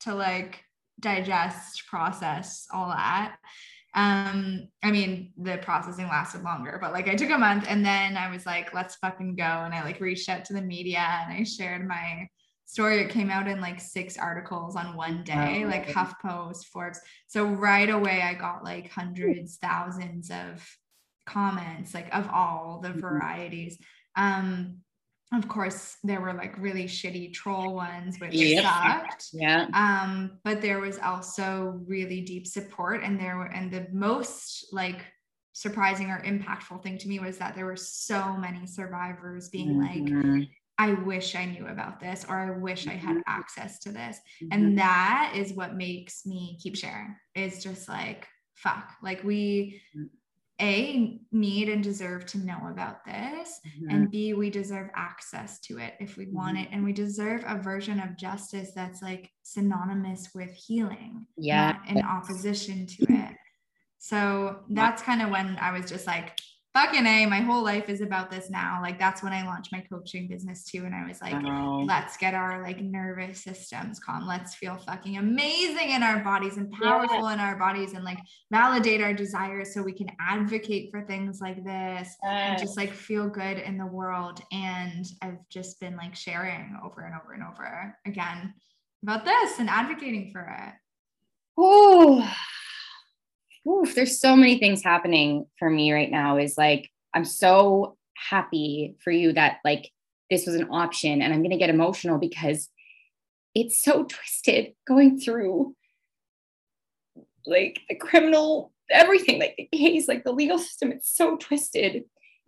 [0.00, 0.62] to like
[1.00, 3.36] digest, process all that.
[3.94, 8.16] Um, I mean, the processing lasted longer, but like I took a month and then
[8.16, 9.44] I was like, let's fucking go.
[9.44, 12.28] And I like reached out to the media and I shared my
[12.64, 13.00] story.
[13.00, 16.98] It came out in like six articles on one day, like HuffPost, Forbes.
[17.28, 20.66] So right away I got like hundreds, thousands of
[21.26, 23.00] comments, like of all the Mhm.
[23.00, 23.78] varieties.
[24.16, 24.80] Um,
[25.32, 28.62] of course, there were like really shitty troll ones, which Yep.
[28.62, 29.28] sucked.
[29.32, 29.66] Yeah.
[29.72, 35.04] Um, but there was also really deep support, and there were, and the most like
[35.52, 40.02] surprising or impactful thing to me was that there were so many survivors being like,
[40.02, 40.48] Mhm.
[40.78, 43.22] I wish I knew about this, or I wish I had Mhm.
[43.28, 44.18] access to this.
[44.42, 44.48] Mhm.
[44.52, 47.16] And that is what makes me keep sharing.
[47.36, 50.10] Is just like, fuck, like we Mm.
[50.64, 53.92] A need and deserve to know about this Mhm.
[53.92, 56.62] and b we deserve access to it if we want Mhm.
[56.62, 61.72] it and we deserve a version of justice that's like synonymous with healing yeah.
[61.88, 63.36] in opposition to it
[63.98, 64.18] so
[64.70, 66.28] that's kind of when i was just like
[66.74, 68.80] fucking a my whole life is about this now.
[68.82, 71.84] Like that's when i launched my coaching business too and i was like Wow.
[71.86, 74.26] let's get our like nervous systems calm.
[74.26, 78.18] Let's feel fucking amazing in our bodies and powerful in our bodies and like
[78.50, 83.28] validate our desires so we can advocate for things like this and just like feel
[83.28, 84.42] good in the world.
[84.52, 88.52] And i've just been like sharing over and over and over again
[89.04, 90.74] about this and advocating for it.
[91.62, 92.24] Ooh.
[93.68, 96.38] Oof, there's so many things happening for me right now.
[96.38, 99.90] Is like I'm so happy for you that like
[100.30, 102.68] this was an option, and I'm gonna get emotional because
[103.54, 105.74] it's so twisted going through
[107.46, 111.94] like the criminal, everything, like the case, like the legal system, it's so twisted.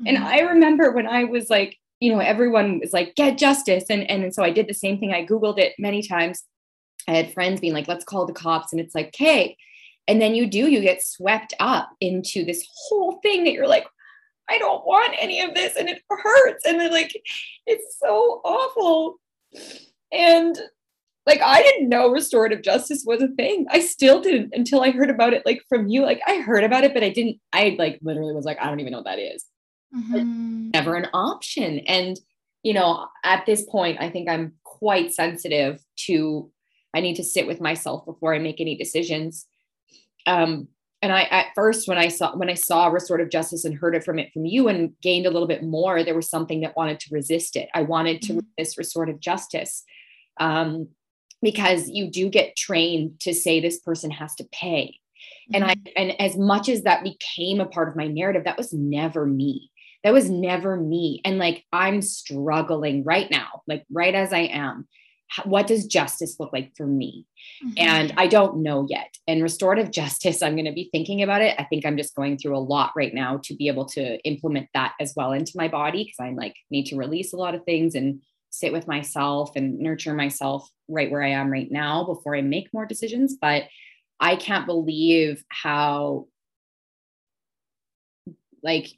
[0.01, 0.07] Mm-hmm.
[0.07, 3.85] And I remember when I was like, you know, everyone was like, get justice.
[3.89, 5.13] And, and so I did the same thing.
[5.13, 6.43] I Googled it many times.
[7.09, 8.73] I had friends being like, let's call the cops.
[8.73, 9.57] And it's like, okay.
[10.09, 13.87] And then you do, you get swept up into this whole thing that you're like,
[14.49, 15.77] I don't want any of this.
[15.77, 16.64] And it hurts.
[16.64, 17.12] And then like,
[17.66, 19.16] it's so awful.
[20.12, 20.57] And
[21.27, 23.66] like I didn't know restorative justice was a thing.
[23.71, 26.03] I still didn't until I heard about it like from you.
[26.03, 28.79] Like I heard about it, but I didn't, I like literally was like, I don't
[28.79, 29.45] even know what that is.
[29.95, 30.71] Mm-hmm.
[30.71, 31.81] Never an option.
[31.81, 32.16] And
[32.62, 36.51] you know, at this point, I think I'm quite sensitive to
[36.95, 39.47] I need to sit with myself before I make any decisions.
[40.27, 40.69] Um,
[41.03, 44.05] and I at first when I saw when I saw restorative justice and heard it
[44.05, 47.01] from it from you and gained a little bit more, there was something that wanted
[47.01, 47.69] to resist it.
[47.75, 48.47] I wanted to mm-hmm.
[48.59, 49.85] resist restorative justice.
[50.39, 50.89] Um,
[51.43, 54.99] because you do get trained to say this person has to pay.
[55.53, 55.93] And I mm-hmm.
[55.97, 59.71] and as much as that became a part of my narrative, that was never me.
[60.03, 61.21] That was never me.
[61.25, 64.89] And like I'm struggling right now, like right as I am.
[65.45, 67.27] What does justice look like for me?
[67.65, 67.75] Mm-hmm.
[67.79, 69.17] And I don't know yet.
[69.27, 71.57] And restorative justice, I'm going to be thinking about it.
[71.59, 74.69] I think I'm just going through a lot right now to be able to implement
[74.75, 77.65] that as well into my body because I like need to release a lot of
[77.65, 82.37] things and sit with myself and nurture myself right where I am right now before
[82.37, 83.37] I make more decisions.
[83.41, 83.65] But
[84.19, 86.29] I can't believe how,
[88.62, 88.89] like,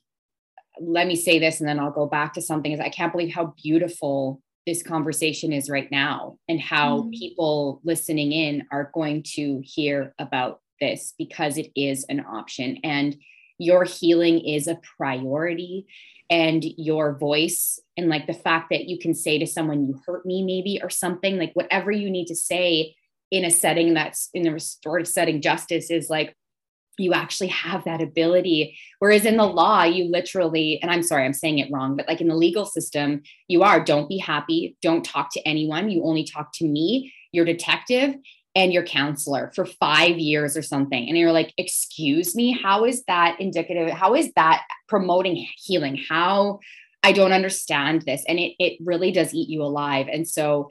[0.81, 3.35] let me say this and then I'll go back to something is I can't believe
[3.35, 7.11] how beautiful this conversation is right now and how mm-hmm.
[7.11, 13.17] people listening in are going to hear about this because it is an option and
[13.59, 15.87] your healing is a priority
[16.29, 20.27] and your voice and like the fact that you can say to someone you hurt
[20.27, 22.95] me maybe or something like whatever you need to say
[23.31, 26.37] in a setting that's in a restorative setting justice is like
[26.99, 31.33] you actually have that ability whereas in the law you literally and i'm sorry i'm
[31.33, 35.05] saying it wrong but like in the legal system you are don't be happy don't
[35.05, 38.15] talk to anyone you only talk to me your detective
[38.59, 41.09] and your counselor for five years or something.
[41.09, 43.89] And you're like, excuse me, how is that indicative?
[43.91, 45.97] How is that promoting healing?
[46.09, 46.59] How
[47.05, 48.25] I don't understand this.
[48.27, 50.09] And it, it really does eat you alive.
[50.13, 50.71] And so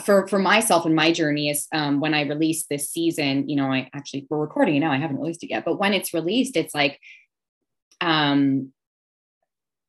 [0.00, 3.72] for, for myself and my journey is um, when I release this season, you know,
[3.72, 4.90] I actually, we're recording it now.
[4.90, 7.00] I haven't released it yet, but when it's released, it's like,
[8.00, 8.72] um,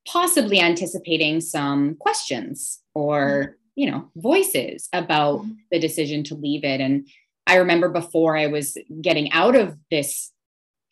[0.08, 3.52] possibly anticipating some questions or, mm-hmm.
[3.76, 5.54] you know, voices about mm-hmm.
[5.72, 6.80] the decision to leave it.
[6.80, 7.08] And
[7.46, 10.32] I remember before I was getting out of this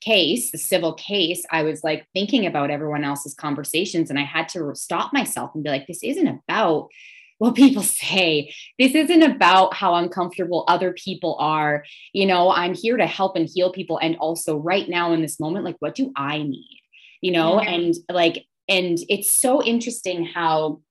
[0.01, 4.49] case, the civil case, I was like thinking about everyone else's conversations and I had
[4.49, 6.89] to stop myself and be like, this isn't about
[7.37, 8.53] what people say.
[8.79, 11.83] This isn't about how uncomfortable other people are.
[12.13, 13.97] You know, I'm here to help and heal people.
[14.01, 16.81] And also, right now in this moment, like, what do I need?
[17.21, 17.71] You know, yeah.
[17.71, 20.81] and like, and it's so interesting how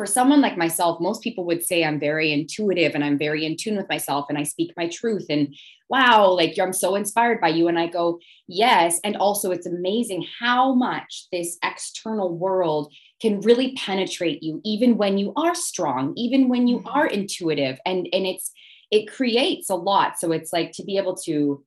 [0.00, 3.54] for someone like myself, most people would say I'm very intuitive and I'm very in
[3.54, 5.26] tune with myself and I speak my truth.
[5.28, 5.54] And
[5.90, 7.68] wow, like I'm so inspired by you.
[7.68, 8.98] And I go, yes.
[9.04, 15.18] And also, it's amazing how much this external world can really penetrate you, even when
[15.18, 17.20] you are strong, even when you are mm-hmm.
[17.20, 17.78] intuitive.
[17.84, 18.52] And, and it's,
[18.90, 20.18] it creates a lot.
[20.18, 21.62] So it's like to be able to,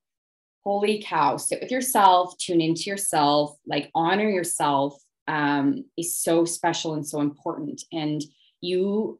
[0.64, 6.94] holy cow, sit with yourself, tune into yourself, like honor yourself um, is so special
[6.94, 7.82] and so important.
[7.92, 8.22] And
[8.62, 9.20] you,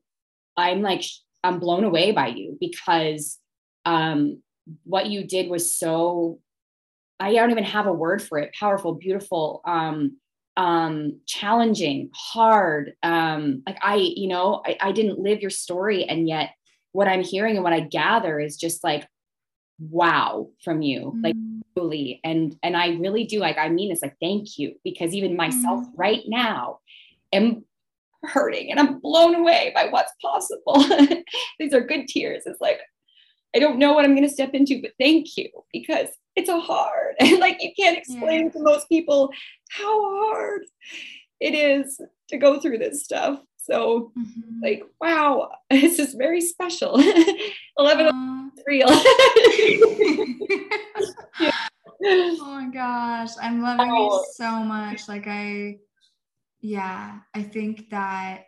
[0.58, 1.04] I'm like,
[1.44, 3.40] I'm blown away by you because
[3.86, 4.42] um,
[4.84, 6.40] what you did was so,
[7.20, 10.18] I don't even have a word for it powerful, beautiful, um,
[10.56, 12.94] um, challenging, hard.
[13.02, 16.06] Um, like I, you know, I, I didn't live your story.
[16.06, 16.52] And yet
[16.92, 19.08] what I'm hearing and what I gather is just like,
[19.80, 21.08] wow from you.
[21.08, 21.22] Mm-hmm.
[21.22, 21.36] Like
[22.24, 25.82] and and i really do like i mean this like thank you because even myself
[25.82, 25.96] mm-hmm.
[25.96, 26.80] right now
[27.32, 27.64] am
[28.24, 30.84] hurting and i'm blown away by what's possible
[31.60, 32.80] these are good tears it's like
[33.56, 36.60] i don't know what i'm going to step into but thank you because it's a
[36.60, 38.50] hard and like you can't explain yeah.
[38.50, 39.30] to most people
[39.70, 40.64] how hard
[41.40, 44.60] it is to go through this stuff so mm-hmm.
[44.62, 47.02] like wow this is very special
[47.78, 48.88] 11 uh, real
[51.40, 51.52] yeah.
[52.06, 54.18] oh my gosh i'm loving oh.
[54.18, 55.78] it so much like i
[56.62, 58.46] yeah i think that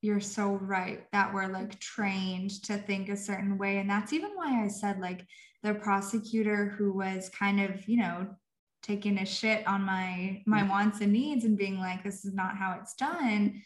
[0.00, 4.30] you're so right that we're like trained to think a certain way and that's even
[4.34, 5.26] why i said like
[5.62, 8.26] the prosecutor who was kind of you know
[8.82, 10.68] taking a shit on my my mm.
[10.68, 13.62] wants and needs and being like this is not how it's done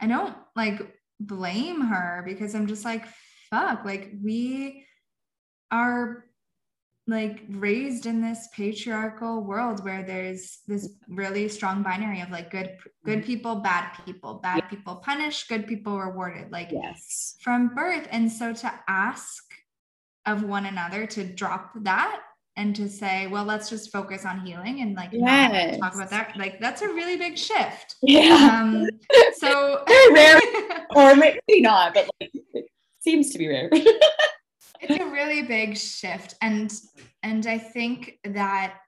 [0.00, 0.80] i don't like
[1.18, 3.04] blame her because i'm just like
[3.52, 3.84] fuck?
[3.84, 4.86] Like we
[5.70, 6.24] are
[7.06, 12.76] like raised in this patriarchal world where there's this really strong binary of like good
[13.04, 14.34] good people bad people.
[14.34, 14.68] Bad yeah.
[14.68, 16.50] people punished good people rewarded.
[16.50, 17.36] Like yes.
[17.40, 18.08] from birth.
[18.10, 19.44] And so to ask
[20.26, 22.20] of one another to drop that
[22.56, 25.78] and to say well let's just focus on healing and like yes.
[25.78, 27.96] talk about that like that's a really big shift.
[28.02, 28.60] Yeah.
[28.62, 28.88] Um
[29.34, 30.40] so rare.
[30.94, 32.32] Or maybe not but like
[33.02, 33.70] seems to be rare.
[34.82, 36.72] It's a really big shift and
[37.22, 38.78] and i think that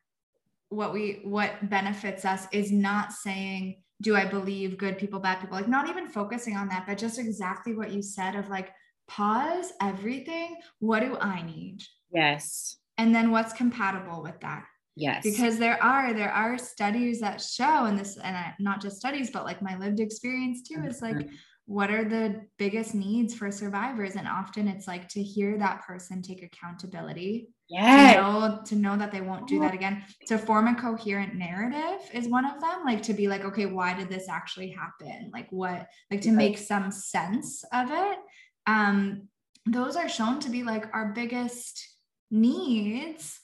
[0.69, 5.57] what we what benefits us is not saying do i believe good people bad people?
[5.57, 8.73] Like not even focusing on that but just exactly what you said of like
[9.07, 10.57] pause everything.
[10.81, 11.79] What do i need?
[12.13, 12.77] Yes.
[12.99, 14.65] And then what's compatible with that?
[14.97, 15.23] Yes.
[15.23, 19.31] Because there are there are studies that show and this and I, not just studies
[19.31, 21.35] but like my lived experience too is like mm-hmm
[21.67, 24.17] what are the biggest needs for survivors?
[24.17, 28.97] And often it's like to hear that person take accountability yeah to know to know
[28.97, 30.05] that they won't do that again.
[30.27, 33.95] To form a coherent narrative is one of them like to be like okay why
[33.95, 35.31] did this actually happen?
[35.33, 38.19] Like what like to make some sense of it.
[38.67, 39.29] Um
[39.67, 41.83] those are shown to be like our biggest
[42.31, 43.41] needs.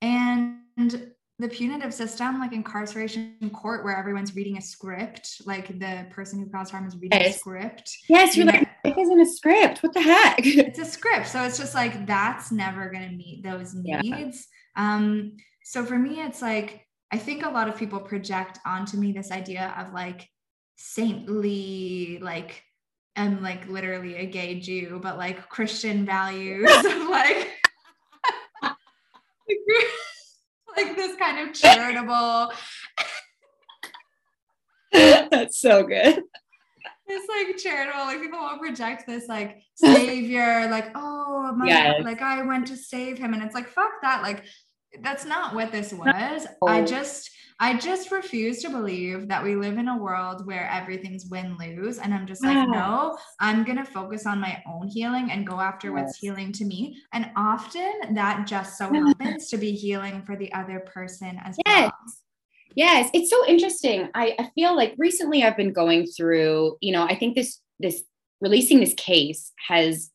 [0.00, 0.58] And
[1.38, 6.48] the punitive system, like incarceration court, where everyone's reading a script, like the person who
[6.48, 7.36] caused harm is reading yes.
[7.36, 7.96] a script.
[8.08, 9.82] Yes, you're you like, it isn't a script.
[9.82, 10.38] What the heck?
[10.46, 11.26] it's a script.
[11.28, 14.46] So it's just like that's never gonna meet those needs.
[14.76, 14.94] Yeah.
[14.94, 19.12] Um, so for me, it's like I think a lot of people project onto me
[19.12, 20.28] this idea of like
[20.76, 22.62] saintly, like
[23.16, 27.50] I'm like literally a gay Jew, but like Christian values of like
[30.76, 32.52] like this kind of charitable.
[35.30, 36.22] That's so good.
[37.06, 41.96] It's like charitable, like people will project this like savior, like, oh my yes.
[41.98, 43.34] God, like I went to save him.
[43.34, 44.22] And it's like, fuck that.
[44.22, 44.44] Like,
[45.02, 46.06] that's not what this was.
[46.06, 46.68] No.
[46.68, 47.30] I just
[47.60, 51.98] I just refuse to believe that we live in a world where everything's win lose.
[51.98, 55.60] And I'm just like, no, I'm going to focus on my own healing and go
[55.60, 55.94] after yes.
[55.94, 57.00] what's healing to me.
[57.12, 61.82] And often that just so happens to be healing for the other person as yes.
[61.82, 61.92] well.
[62.76, 64.08] Yes, it's so interesting.
[64.14, 68.02] I, I feel like recently I've been going through, you know, I think this this
[68.40, 70.10] releasing this case has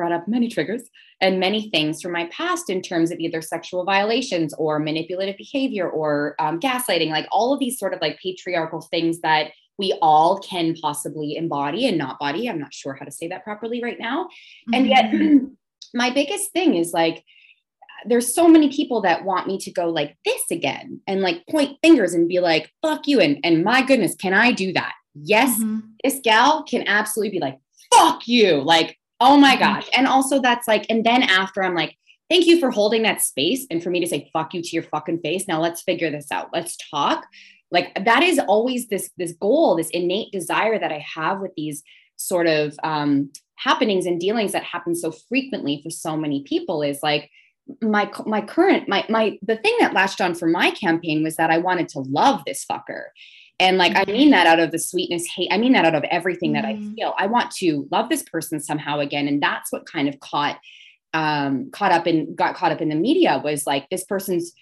[0.00, 0.84] brought up many triggers
[1.20, 5.90] and many things from my past in terms of either sexual violations or manipulative behavior
[5.90, 10.38] or um, gaslighting, like all of these sort of like patriarchal things that we all
[10.38, 12.48] can possibly embody and not body.
[12.48, 14.24] I'm not sure how to say that properly right now.
[14.24, 14.74] Mm-hmm.
[14.74, 15.44] And yet, mm-hmm.
[15.94, 17.22] my biggest thing is like,
[18.06, 21.76] there's so many people that want me to go like this again and like point
[21.82, 23.20] fingers and be like, fuck you.
[23.20, 24.94] And, and my goodness, can I do that?
[25.14, 25.80] Yes, mm-hmm.
[26.02, 27.58] this gal can absolutely be like,
[27.92, 28.62] fuck you.
[28.62, 29.88] Like, Oh my gosh.
[29.92, 31.96] And also that's like, and then after I'm like,
[32.30, 34.84] thank you for holding that space and for me to say fuck you to your
[34.84, 35.46] fucking face.
[35.46, 36.48] Now let's figure this out.
[36.52, 37.26] Let's talk.
[37.70, 41.82] Like that is always this this goal, this innate desire that I have with these
[42.16, 47.00] sort of um, happenings and dealings that happen so frequently for so many people is
[47.02, 47.30] like
[47.82, 51.50] my my current my my the thing that latched on for my campaign was that
[51.50, 53.04] I wanted to love this fucker
[53.60, 55.48] and like, I mean that out of the sweetness, hate.
[55.52, 56.64] I mean that out of everything that.
[56.64, 57.14] I feel.
[57.18, 59.28] I want to love this person somehow again.
[59.28, 60.58] And that's what kind of caught,
[61.12, 64.52] um, caught up in, got caught up in the media was like, this person's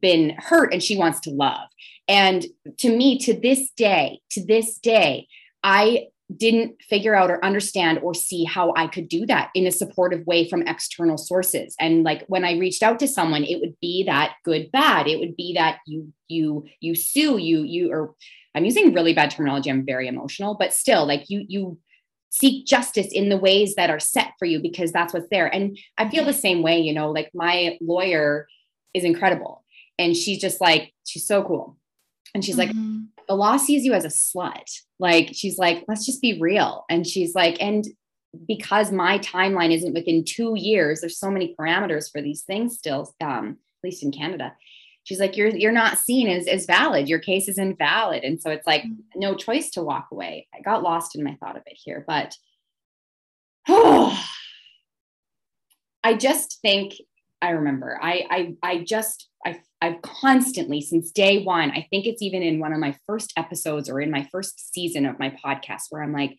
[0.00, 1.68] been hurt and she wants to love.
[2.06, 2.46] And
[2.78, 5.26] to me, to this day, to this day,
[5.62, 9.72] I didn't figure out or understand or see how I could do that in a
[9.72, 11.74] supportive way from external sources.
[11.80, 15.06] And like when I reached out to someone, it would be that good bad.
[15.06, 18.14] It would be that you you you sue you you or
[18.54, 19.70] I'm using really bad terminology.
[19.70, 21.78] I'm very emotional, but still, like you, you
[22.30, 25.52] seek justice in the ways that are set for you because that's what's there.
[25.52, 28.46] And I feel the same way, you know, like my lawyer
[28.92, 29.64] is incredible
[29.98, 31.76] and she's just like, she's so cool.
[32.34, 32.78] And she's mm-hmm.
[32.78, 34.80] like, the law sees you as a slut.
[34.98, 36.84] Like, she's like, let's just be real.
[36.88, 37.84] And she's like, and
[38.46, 43.14] because my timeline isn't within two years, there's so many parameters for these things still,
[43.20, 44.52] um, at least in Canada
[45.04, 48.50] she's like you're you're not seen as as valid your case is invalid and so
[48.50, 49.00] it's like mm-hmm.
[49.14, 52.36] no choice to walk away i got lost in my thought of it here but
[53.68, 54.18] oh,
[56.04, 56.94] i just think
[57.44, 62.22] i remember i i i just i i've constantly since day one i think it's
[62.22, 65.82] even in one of my first episodes or in my first season of my podcast
[65.90, 66.36] where i'm like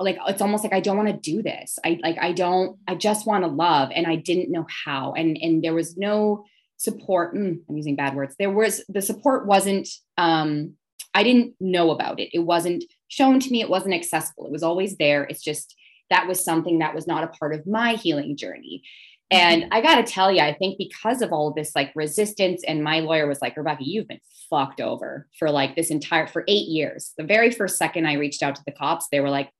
[0.00, 1.78] like it's almost like I don't want to do this.
[1.84, 5.12] I like I don't I just want to love and I didn't know how.
[5.12, 6.44] And and there was no
[6.76, 8.36] support mm, i'm using bad words.
[8.38, 10.74] There was the support wasn't um
[11.14, 12.30] i didn't know about it.
[12.32, 13.60] It wasn't shown to me.
[13.60, 14.46] It wasn't accessible.
[14.46, 15.24] It was always there.
[15.24, 15.74] It's just
[16.10, 18.82] that was something that was not a part of my healing journey
[19.30, 22.64] And I got to tell you, I think because of all of this like resistance,
[22.66, 26.44] and my lawyer was like, Rebecca, you've been fucked over for like this entire, for
[26.48, 27.12] eight years.
[27.18, 29.50] The very first second I reached out to the cops, they were like,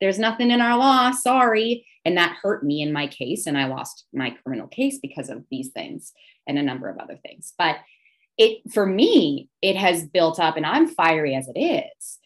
[0.00, 1.86] there's nothing in our law, sorry.
[2.04, 3.46] And that hurt me in my case.
[3.46, 6.12] And I lost my criminal case because of these things
[6.46, 7.54] and a number of other things.
[7.56, 7.76] But
[8.36, 12.18] it, for me, it has built up, and I'm fiery as it is.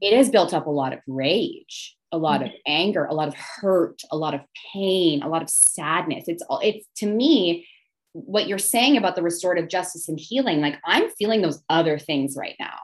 [0.00, 2.56] It has built up a lot of rage a lot of mm-hmm.
[2.66, 4.40] anger, a lot of hurt, a lot of
[4.72, 6.24] pain, a lot of sadness.
[6.28, 7.66] It's all it's to me
[8.12, 12.36] what you're saying about the restorative justice and healing like I'm feeling those other things
[12.36, 12.78] right now.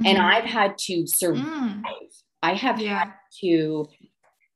[0.00, 0.06] Mm-hmm.
[0.06, 1.42] And I've had to survive.
[1.42, 1.82] Mm.
[2.42, 2.98] I have yeah.
[2.98, 3.88] had to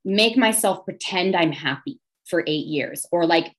[0.04, 3.52] make myself pretend I'm happy for 8 years or like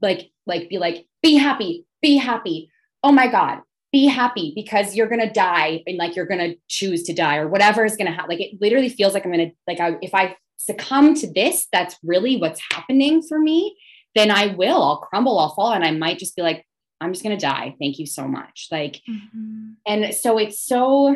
[0.00, 2.70] like like be like be happy, be happy.
[3.02, 3.60] Oh my god,
[3.94, 7.84] be happy because you're gonna die and like you're gonna choose to die or whatever
[7.84, 8.30] is gonna happen.
[8.30, 11.96] Like it literally feels like I'm gonna like I, if I succumb to this, that's
[12.02, 13.78] really what's happening for me.
[14.16, 14.82] Then I will.
[14.82, 15.38] I'll crumble.
[15.38, 16.66] I'll fall, and I might just be like,
[17.00, 17.76] I'm just gonna die.
[17.80, 18.66] Thank you so much.
[18.72, 19.74] Like, mm-hmm.
[19.86, 21.14] and so it's so.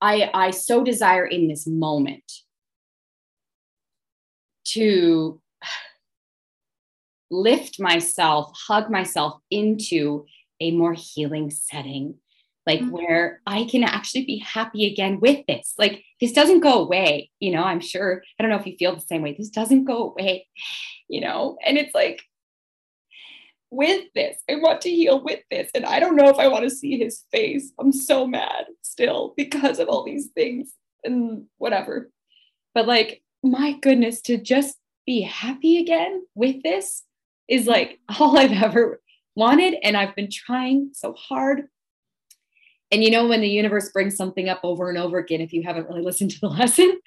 [0.00, 2.32] I I so desire in this moment
[4.68, 5.38] to
[7.30, 10.24] lift myself, hug myself into
[10.64, 12.16] a more healing setting
[12.66, 12.90] like mm-hmm.
[12.90, 15.74] where I can actually be happy again with this.
[15.78, 17.62] Like this doesn't go away, you know.
[17.62, 19.34] I'm sure I don't know if you feel the same way.
[19.36, 20.48] This doesn't go away,
[21.08, 21.58] you know.
[21.64, 22.22] And it's like
[23.70, 26.64] with this, I want to heal with this, and I don't know if I want
[26.64, 27.72] to see his face.
[27.78, 32.10] I'm so mad still because of all these things and whatever.
[32.74, 37.02] But like, my goodness, to just be happy again with this
[37.46, 39.00] is like all I've ever
[39.36, 39.74] wanted.
[39.82, 41.64] And I've been trying so hard.
[42.90, 45.62] And you know, when the universe brings something up over and over again, if you
[45.62, 46.98] haven't really listened to the lesson,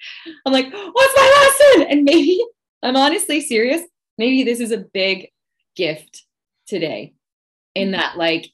[0.44, 1.86] I'm like, what's my lesson?
[1.90, 2.44] And maybe
[2.82, 3.82] I'm honestly serious.
[4.18, 5.28] Maybe this is a big
[5.76, 6.24] gift
[6.66, 7.14] today
[7.74, 8.50] in that, like,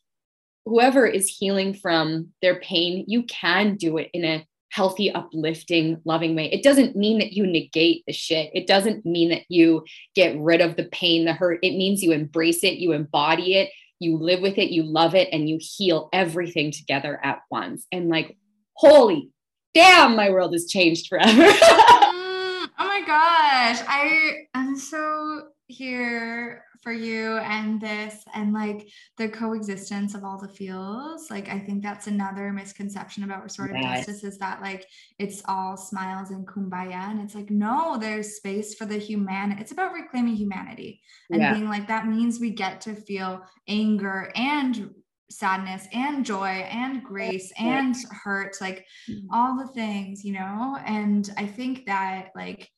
[0.66, 6.35] whoever is healing from their pain, you can do it in a healthy, uplifting, loving
[6.35, 6.51] way.
[6.51, 8.51] It doesn't mean that you negate the shit.
[8.53, 9.85] It doesn't mean that you
[10.16, 11.61] get rid of the pain, the hurt.
[11.62, 13.70] It means you embrace it, you embody it,
[14.01, 17.87] you live with it, you love it, and you heal everything together at once.
[17.93, 18.37] And like,
[18.72, 19.31] holy
[19.75, 21.31] damn, my world has changed forever.
[21.31, 23.81] mm, oh my gosh.
[23.87, 30.49] I am so here for you and this and like the coexistence of all the
[30.49, 34.87] feels like i think that's another misconception about restorative justice is that like
[35.18, 37.11] it's all smiles and kumbaya.
[37.11, 41.01] And it's like no there's space for the human it's about reclaiming humanity.
[41.30, 41.55] And yeah.
[41.55, 44.91] being like that means we get to feel anger and
[45.30, 49.26] sadness and joy and grace and hurt like mm-hmm.
[49.32, 50.78] all the things you know?
[50.85, 52.70] And i think that like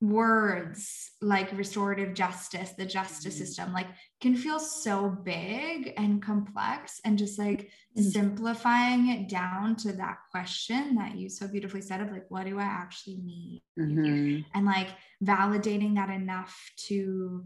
[0.00, 3.44] words like restorative justice, the justice mm-hmm.
[3.44, 3.88] system, like
[4.20, 8.02] can feel so big and complex and just like mm-hmm.
[8.02, 12.58] simplifying it down to that question that you so beautifully said of like, what do
[12.58, 13.62] I actually need?
[13.78, 14.40] Mm-hmm.
[14.54, 14.88] And like
[15.22, 17.44] validating that enough to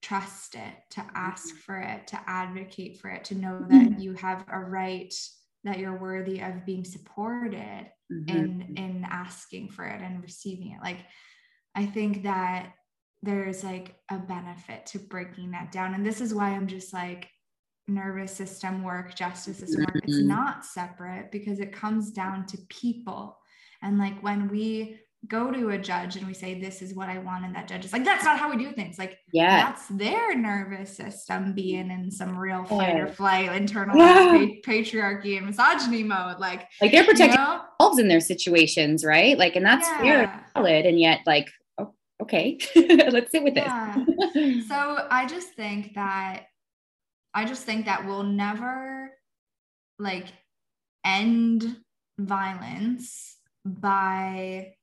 [0.00, 1.58] trust it, to ask mm-hmm.
[1.58, 4.00] for it, to advocate for it, to know that mm-hmm.
[4.00, 5.12] you have a right
[5.64, 8.76] that you're worthy of being supported in mm-hmm.
[8.76, 10.98] in asking for it and receiving it like
[11.76, 12.72] I think that
[13.22, 15.94] there's like a benefit to breaking that down.
[15.94, 17.28] And this is why I'm just like,
[17.88, 20.28] nervous system work, justice system work, it's mm-hmm.
[20.28, 23.38] not separate because it comes down to people.
[23.82, 24.98] And like when we
[25.28, 27.84] go to a judge and we say, This is what I want, and that judge
[27.84, 28.98] is like, That's not how we do things.
[28.98, 34.46] Like, yeah, that's their nervous system being in some real fight or flight, internal yeah.
[34.64, 36.38] patriarchy and misogyny mode.
[36.38, 37.62] Like, like they're protecting you know?
[37.78, 39.38] themselves in their situations, right?
[39.38, 40.40] Like, and that's yeah.
[40.54, 40.86] valid.
[40.86, 41.48] And yet, like,
[42.22, 44.04] okay, let's sit with yeah.
[44.34, 44.68] this.
[44.68, 46.46] so I just think that
[47.34, 49.10] I just think that we'll never
[49.98, 50.26] like
[51.04, 51.76] end
[52.18, 54.74] violence by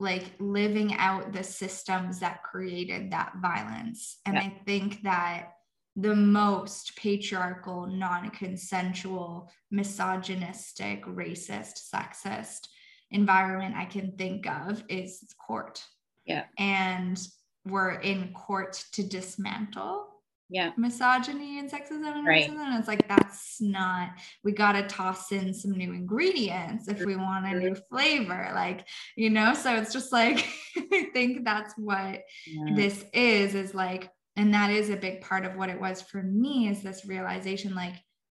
[0.00, 4.18] like living out the systems that created that violence.
[4.26, 4.42] And yeah.
[4.42, 5.54] I think that
[5.96, 12.68] the most patriarchal, non consensual, misogynistic, racist, sexist
[13.10, 15.82] environment I can think of is court.
[16.24, 16.44] Yeah.
[16.58, 17.18] And
[17.64, 20.06] we're in court to dismantle
[20.50, 22.48] yeah misogyny and sexism and right.
[22.48, 22.58] racism.
[22.58, 24.10] And it's like that's not
[24.42, 28.50] we gotta toss in some new ingredients if we want a new flavor.
[28.54, 28.86] Like,
[29.16, 30.46] you know, so it's just like
[30.76, 32.74] I think that's what yeah.
[32.74, 36.22] this is, is like, and that is a big part of what it was for
[36.22, 37.94] me is this realization like,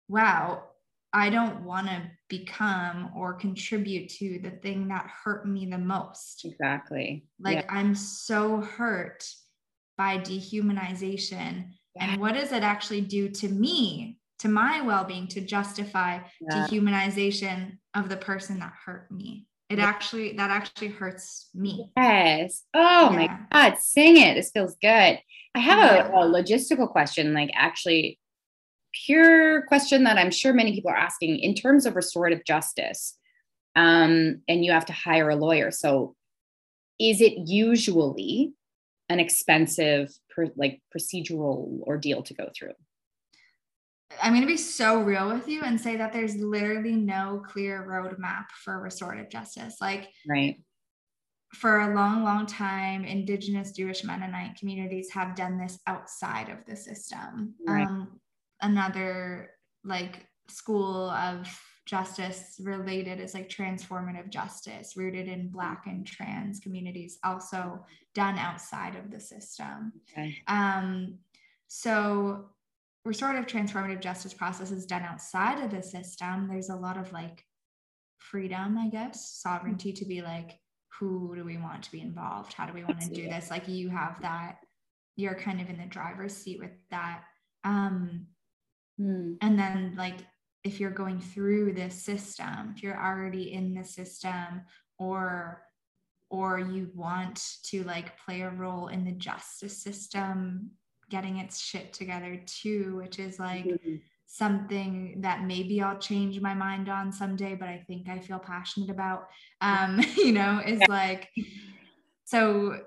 [0.09, 0.63] wow,
[1.19, 6.45] I don't want to become or contribute to the thing that hurt me the most.
[6.45, 7.25] Exactly.
[7.41, 7.67] Like yeah.
[7.69, 9.29] I'm so hurt
[9.97, 11.71] by dehumanization.
[11.97, 12.13] Yeah.
[12.13, 16.67] And what does it actually do to me, to my well being, to justify yeah.
[16.69, 19.47] dehumanization of the person that hurt me?
[19.69, 21.91] It actually, that actually hurts me.
[21.97, 22.63] Yes.
[22.73, 24.35] Oh my God, sing it.
[24.35, 25.19] This feels good.
[25.55, 28.19] I have a, a logistical question, like actually
[29.07, 33.17] pure question that I'm sure many people are asking in terms of restorative justice.
[33.77, 35.71] Um, and you have to hire a lawyer.
[35.71, 36.17] So,
[36.99, 38.53] is it usually
[39.09, 42.73] an expensive, per, like procedural ordeal to go through?
[44.23, 47.87] I'm going to be so real with you and say that there's literally no clear
[47.89, 49.77] roadmap for restorative justice.
[49.81, 50.57] Like, right.
[51.55, 56.77] For a long, long time, Indigenous Jewish Mennonite communities have done this outside of the
[56.77, 57.55] system.
[57.67, 57.87] Right.
[57.87, 58.21] Um,
[58.61, 59.51] another
[59.85, 61.47] like school of
[61.87, 67.85] justice related is like transformative justice rooted in black and trans communities also
[68.15, 69.93] done outside of the system.
[70.11, 70.37] Okay.
[70.49, 71.19] um,
[71.69, 72.51] so
[73.05, 77.43] restorative transformative justice process is done outside of the system there's a lot of like
[78.19, 80.59] freedom i guess sovereignty to be like
[80.99, 82.53] who do we want to be involved?
[82.53, 83.51] How do we want to do this?
[83.51, 84.59] Like you have that
[85.17, 87.23] you're kind of in the driver's seat with that.
[87.65, 88.27] Um
[89.01, 89.37] Mm.
[89.41, 90.19] And then, like,
[90.65, 94.63] if you're going through this system, if you're already in the system,
[94.99, 95.63] or
[96.31, 100.71] or you want to like play a role in the justice system
[101.11, 103.95] getting its shit together too, which is like mm-hmm.
[104.27, 108.91] something that maybe I'll change my mind on someday, but I think I feel passionate
[108.91, 109.29] about.
[109.63, 111.31] Um, you know, is like
[112.25, 112.81] so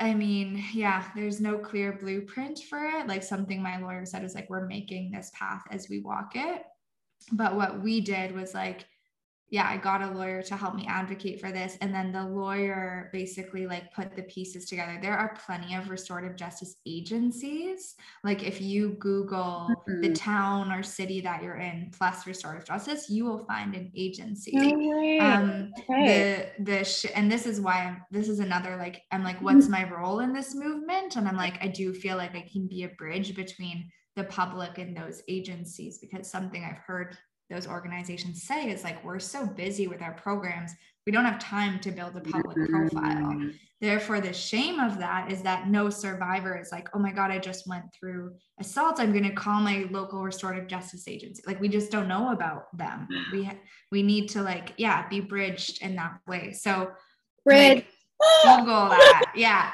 [0.00, 3.08] I mean, yeah, there's no clear blueprint for it.
[3.08, 6.62] Like something my lawyer said is like, we're making this path as we walk it.
[7.32, 8.86] But what we did was like,
[9.50, 11.78] yeah, I got a lawyer to help me advocate for this.
[11.80, 14.98] And then the lawyer basically like put the pieces together.
[15.00, 17.94] There are plenty of restorative justice agencies.
[18.22, 20.02] Like if you Google mm-hmm.
[20.02, 24.52] the town or city that you're in plus restorative justice, you will find an agency.
[24.52, 26.52] No um, okay.
[26.58, 29.66] the the sh- and this is why I'm this is another like I'm like, what's
[29.66, 29.72] mm-hmm.
[29.72, 31.16] my role in this movement?
[31.16, 34.78] And I'm like, I do feel like I can be a bridge between the public
[34.78, 37.16] and those agencies because something I've heard
[37.50, 40.72] those organizations say is like we're so busy with our programs
[41.06, 43.32] we don't have time to build a public profile.
[43.32, 43.48] Mm-hmm.
[43.80, 47.38] therefore the shame of that is that no survivor is like oh my god i
[47.38, 49.00] just went through assault.
[49.00, 51.42] I'm going to call my local restorative justice agency.
[51.46, 53.08] Like we just don't know about them.
[53.32, 53.58] We ha-
[53.90, 56.52] we need to like yeah be bridged in that way.
[56.52, 56.90] So
[57.44, 57.84] bridge.
[58.44, 59.22] like, google that.
[59.34, 59.70] Yeah.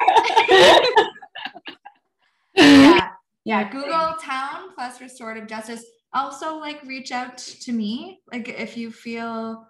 [2.56, 3.08] Yeah.
[3.44, 5.84] Yeah google town plus restorative justice
[6.14, 9.66] also like reach out to me like if you feel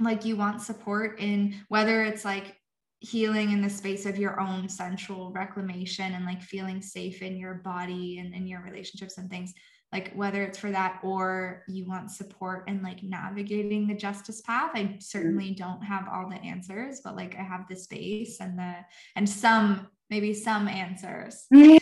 [0.00, 2.56] like you want support in whether it's like
[3.00, 7.54] healing in the space of your own sensual reclamation and like feeling safe in your
[7.54, 9.54] body and in your relationships and things
[9.92, 14.70] like whether it's for that or you want support in like navigating the justice path
[14.74, 14.98] i mm-hmm.
[14.98, 18.74] certainly don't have all the answers but like i have the space and the
[19.16, 21.46] and some maybe some answers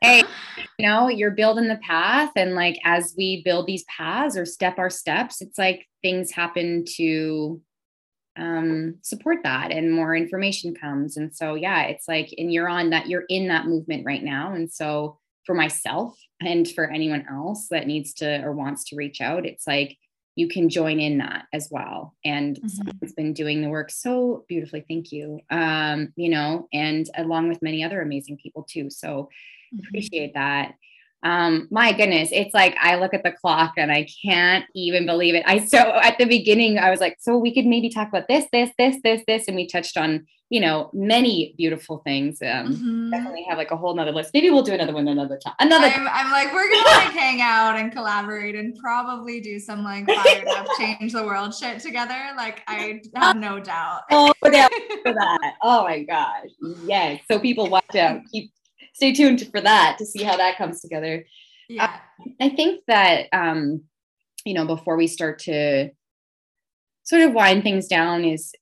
[0.00, 0.22] hey,
[0.78, 2.30] you know, you're building the path.
[2.36, 6.84] And like as we build these paths or step our steps, it's like things happen
[6.96, 7.60] to
[8.38, 11.16] um, support that and more information comes.
[11.16, 14.52] And so, yeah, it's like, and you're on that, you're in that movement right now.
[14.52, 19.20] And so, for myself and for anyone else that needs to or wants to reach
[19.20, 19.96] out, it's like
[20.36, 22.14] you can join in that as well.
[22.24, 22.68] And mm-hmm.
[22.68, 24.84] someone's been doing the work so beautifully.
[24.88, 25.40] Thank you.
[25.50, 28.90] Um, you know, and along with many other amazing people too.
[28.90, 29.28] So
[29.74, 29.88] Mm-hmm.
[29.88, 30.74] appreciate that.
[31.22, 35.34] Um, my goodness, it's like I look at the clock and I can't even believe
[35.34, 35.42] it.
[35.46, 38.44] I so at the beginning, I was like, so we could maybe talk about this,
[38.52, 42.40] this, this, this, this, and we touched on, you know, many beautiful things.
[42.40, 43.10] Um, mm-hmm.
[43.10, 44.30] Definitely have like a whole nother list.
[44.32, 45.54] Maybe we'll do another one another time.
[45.58, 45.86] Another.
[45.86, 50.06] I'm, I'm like, we're gonna like hang out and collaborate and probably do some like
[50.24, 52.32] fired up, change the world shit together.
[52.36, 54.02] Like I have no doubt.
[54.10, 55.54] oh, for that.
[55.62, 56.50] Oh my gosh,
[56.84, 57.20] yes.
[57.30, 58.20] So people watch out.
[58.32, 58.52] Keep
[58.96, 61.26] stay tuned for that to see how that comes together.
[61.68, 61.84] Yeah.
[61.84, 63.82] Uh, I think that, um,
[64.44, 65.90] you know, before we start to
[67.02, 68.54] sort of wind things down, is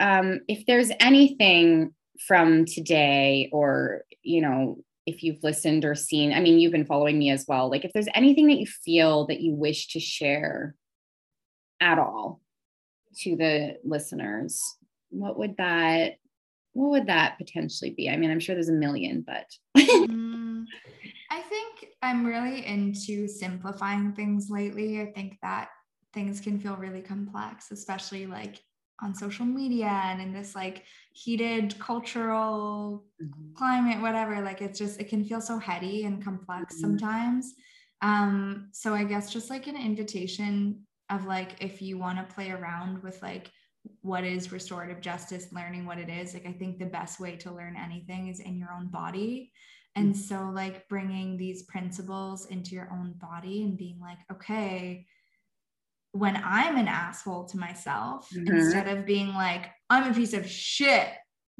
[0.00, 1.94] um, if there's anything
[2.26, 7.18] from today or, you know, if you've listened or seen, I mean, you've been following
[7.18, 7.70] me as well.
[7.70, 10.74] Like, if there's anything that you feel that you wish to share
[11.80, 12.40] at all
[13.18, 14.62] to the listeners,
[15.10, 16.14] what would that
[16.72, 18.08] what would that potentially be?
[18.08, 19.46] I mean, I'm sure there's a million, but
[19.76, 20.64] mm,
[21.30, 25.00] I think I'm really into simplifying things lately.
[25.00, 25.70] I think that
[26.14, 28.60] things can feel really complex, especially like
[29.02, 33.54] on social media and in this like heated cultural mm-hmm.
[33.54, 34.40] climate, whatever.
[34.40, 36.82] Like it's just, it can feel so heady and complex mm-hmm.
[36.82, 37.54] sometimes.
[38.02, 42.50] Um, so I guess just like an invitation of like, if you want to play
[42.50, 43.50] around with like,
[44.02, 47.50] what is restorative justice, learning what it is, like I think the best way to
[47.50, 49.52] learn anything is in your own body.
[49.96, 50.22] And mm-hmm.
[50.22, 55.06] so, like, bringing these principles into your own body and being like, okay,
[56.12, 58.54] when I'm an asshole to myself, mm-hmm.
[58.54, 61.08] instead of being like, I'm a piece of shit.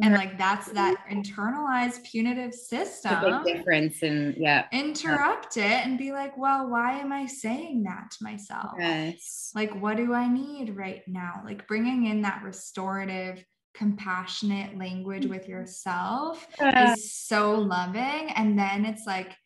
[0.03, 3.12] And like that's that internalized punitive system.
[3.12, 4.64] A big difference and yeah.
[4.72, 8.72] Interrupt it and be like, well, why am I saying that to myself?
[8.78, 9.53] Yes.
[9.55, 11.42] Like, what do I need right now?
[11.44, 13.44] Like bringing in that restorative,
[13.74, 18.30] compassionate language with yourself uh, is so loving.
[18.34, 19.36] And then it's like,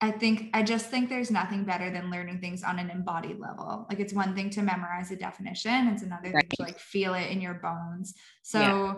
[0.00, 3.86] I think I just think there's nothing better than learning things on an embodied level.
[3.88, 6.42] Like it's one thing to memorize a definition, it's another right.
[6.42, 8.14] thing to like feel it in your bones.
[8.42, 8.94] So yeah.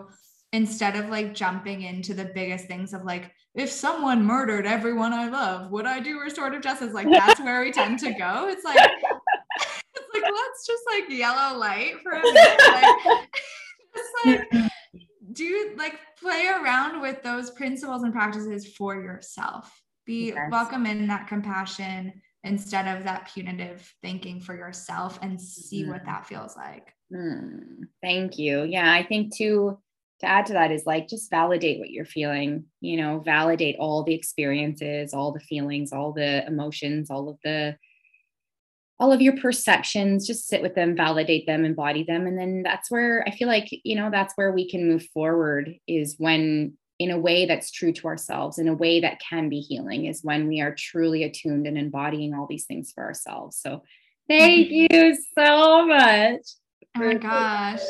[0.53, 5.27] instead of like jumping into the biggest things of like, if someone murdered everyone I
[5.27, 6.93] love, would I do restorative justice?
[6.93, 8.47] Like that's where we tend to go.
[8.47, 8.77] It's like
[9.95, 12.61] it's like let's just like yellow light for a minute.
[12.67, 13.29] Like,
[13.95, 14.71] just like
[15.33, 19.80] do like play around with those principles and practices for yourself
[20.11, 20.51] be yes.
[20.51, 22.11] welcome in that compassion
[22.43, 25.91] instead of that punitive thinking for yourself and see mm-hmm.
[25.91, 26.93] what that feels like.
[27.13, 28.63] Mm, thank you.
[28.63, 29.77] Yeah, I think too
[30.19, 34.03] to add to that is like just validate what you're feeling, you know, validate all
[34.03, 37.77] the experiences, all the feelings, all the emotions, all of the
[38.99, 42.27] all of your perceptions, just sit with them, validate them, embody them.
[42.27, 45.73] And then that's where I feel like, you know, that's where we can move forward
[45.87, 49.59] is when in a way that's true to ourselves, in a way that can be
[49.59, 53.57] healing, is when we are truly attuned and embodying all these things for ourselves.
[53.57, 53.83] So,
[54.27, 54.95] thank mm-hmm.
[54.95, 56.41] you so much.
[56.95, 57.81] Oh my gosh.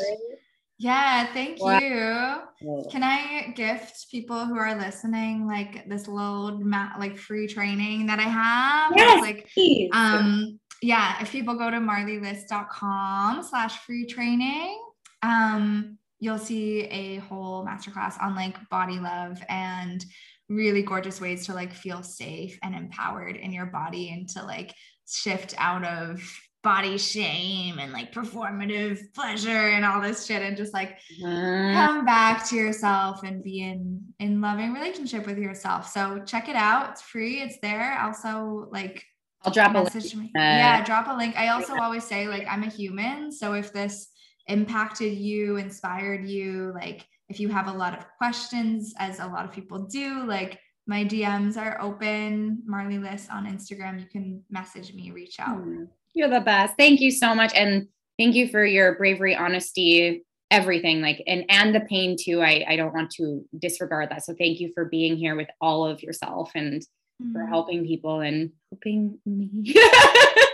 [0.78, 1.78] Yeah, thank wow.
[1.78, 2.90] you.
[2.90, 8.18] Can I gift people who are listening like this little mat like free training that
[8.18, 8.92] I have?
[8.96, 9.90] Yes, like please.
[9.92, 14.82] um yeah, if people go to marleeliss.com slash free training,
[15.22, 20.04] um, you'll see a whole masterclass on like body love and
[20.48, 24.72] really gorgeous ways to like feel safe and empowered in your body and to like
[25.08, 26.22] shift out of
[26.62, 31.74] body shame and like performative pleasure and all this shit and just like mm.
[31.74, 36.54] come back to yourself and be in in loving relationship with yourself so check it
[36.54, 39.04] out it's free it's there also like
[39.42, 40.14] i'll drop a link.
[40.14, 40.26] Me.
[40.36, 43.72] Uh, yeah drop a link i also always say like i'm a human so if
[43.72, 44.11] this
[44.48, 49.44] impacted you, inspired you, like if you have a lot of questions, as a lot
[49.44, 52.62] of people do, like my DMs are open.
[52.68, 54.00] Marlee Liss on Instagram.
[54.00, 55.58] You can message me, reach out.
[55.58, 55.84] Hmm.
[56.14, 56.74] You're the best.
[56.76, 57.52] Thank you so much.
[57.54, 57.88] And
[58.18, 62.42] thank you for your bravery, honesty, everything like and and the pain too.
[62.42, 64.24] I, I don't want to disregard that.
[64.24, 66.82] So thank you for being here with all of yourself and
[67.20, 67.32] mm-hmm.
[67.32, 69.74] for helping people and helping me.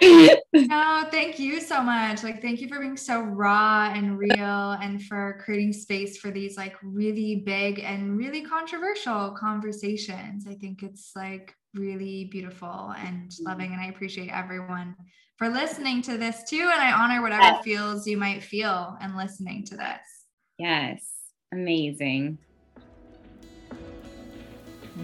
[0.55, 2.23] no, thank you so much.
[2.23, 6.57] Like, thank you for being so raw and real and for creating space for these
[6.57, 10.47] like really big and really controversial conversations.
[10.49, 13.47] I think it's like really beautiful and mm-hmm.
[13.47, 13.73] loving.
[13.73, 14.95] And I appreciate everyone
[15.37, 16.71] for listening to this too.
[16.73, 17.65] And I honor whatever yes.
[17.65, 20.01] feels you might feel and listening to this.
[20.59, 21.05] Yes.
[21.53, 22.39] Amazing.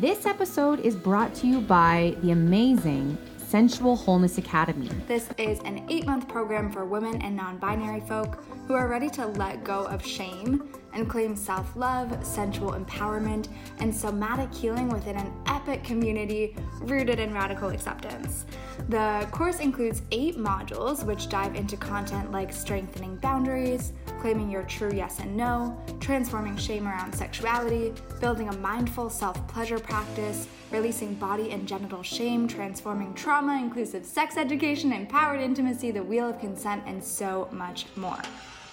[0.01, 4.89] This episode is brought to you by the amazing Sensual Wholeness Academy.
[5.07, 9.09] This is an eight month program for women and non binary folk who are ready
[9.11, 13.47] to let go of shame and claim self love, sensual empowerment,
[13.79, 18.47] and somatic healing within an epic community rooted in radical acceptance.
[18.89, 23.93] The course includes eight modules which dive into content like strengthening boundaries,
[24.25, 29.79] claiming your true yes and no, transforming shame around sexuality, building a mindful self pleasure
[29.79, 36.27] practice, releasing body and genital shame, transforming trauma, inclusive sex education, empowered intimacy, the wheel
[36.31, 38.23] of consent, and so much more.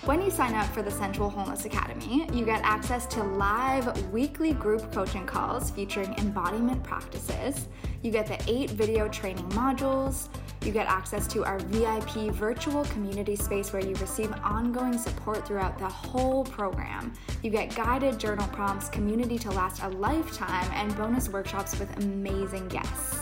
[0.06, 4.54] When you sign up for the Sensual Wholeness Academy, you get access to live weekly
[4.54, 7.68] group coaching calls featuring embodiment practices.
[8.04, 10.28] You get the eight video training modules.
[10.64, 15.78] You get access to our VIP virtual community space where you receive ongoing support throughout
[15.78, 17.14] the whole program.
[17.43, 22.68] You get guided journal prompts, community to last a lifetime, and bonus workshops with amazing
[22.70, 23.20] guests.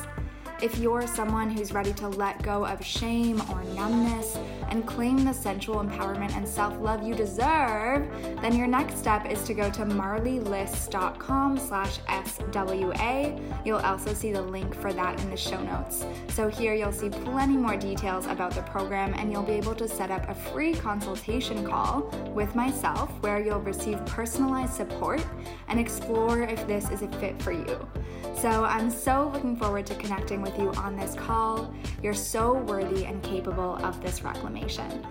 [0.62, 4.38] If you're someone who's ready to let go of shame or numbness
[4.68, 8.10] and claim the sensual empowerment and self love you deserve,
[8.42, 13.42] then your next step is to go to marleeliss.com slash SWA.
[13.66, 16.06] You'll also see the link for that in the show notes.
[16.28, 19.88] So here you'll see plenty more details about the program and you'll be able to
[19.88, 22.02] set up a free consultation call
[22.36, 25.26] with myself where you'll receive personalized support
[25.70, 27.88] and explore if this is a fit for you.
[28.36, 31.74] So I'm so looking forward to connecting with you on this call.
[32.02, 35.06] You're so worthy and capable of this reclamation.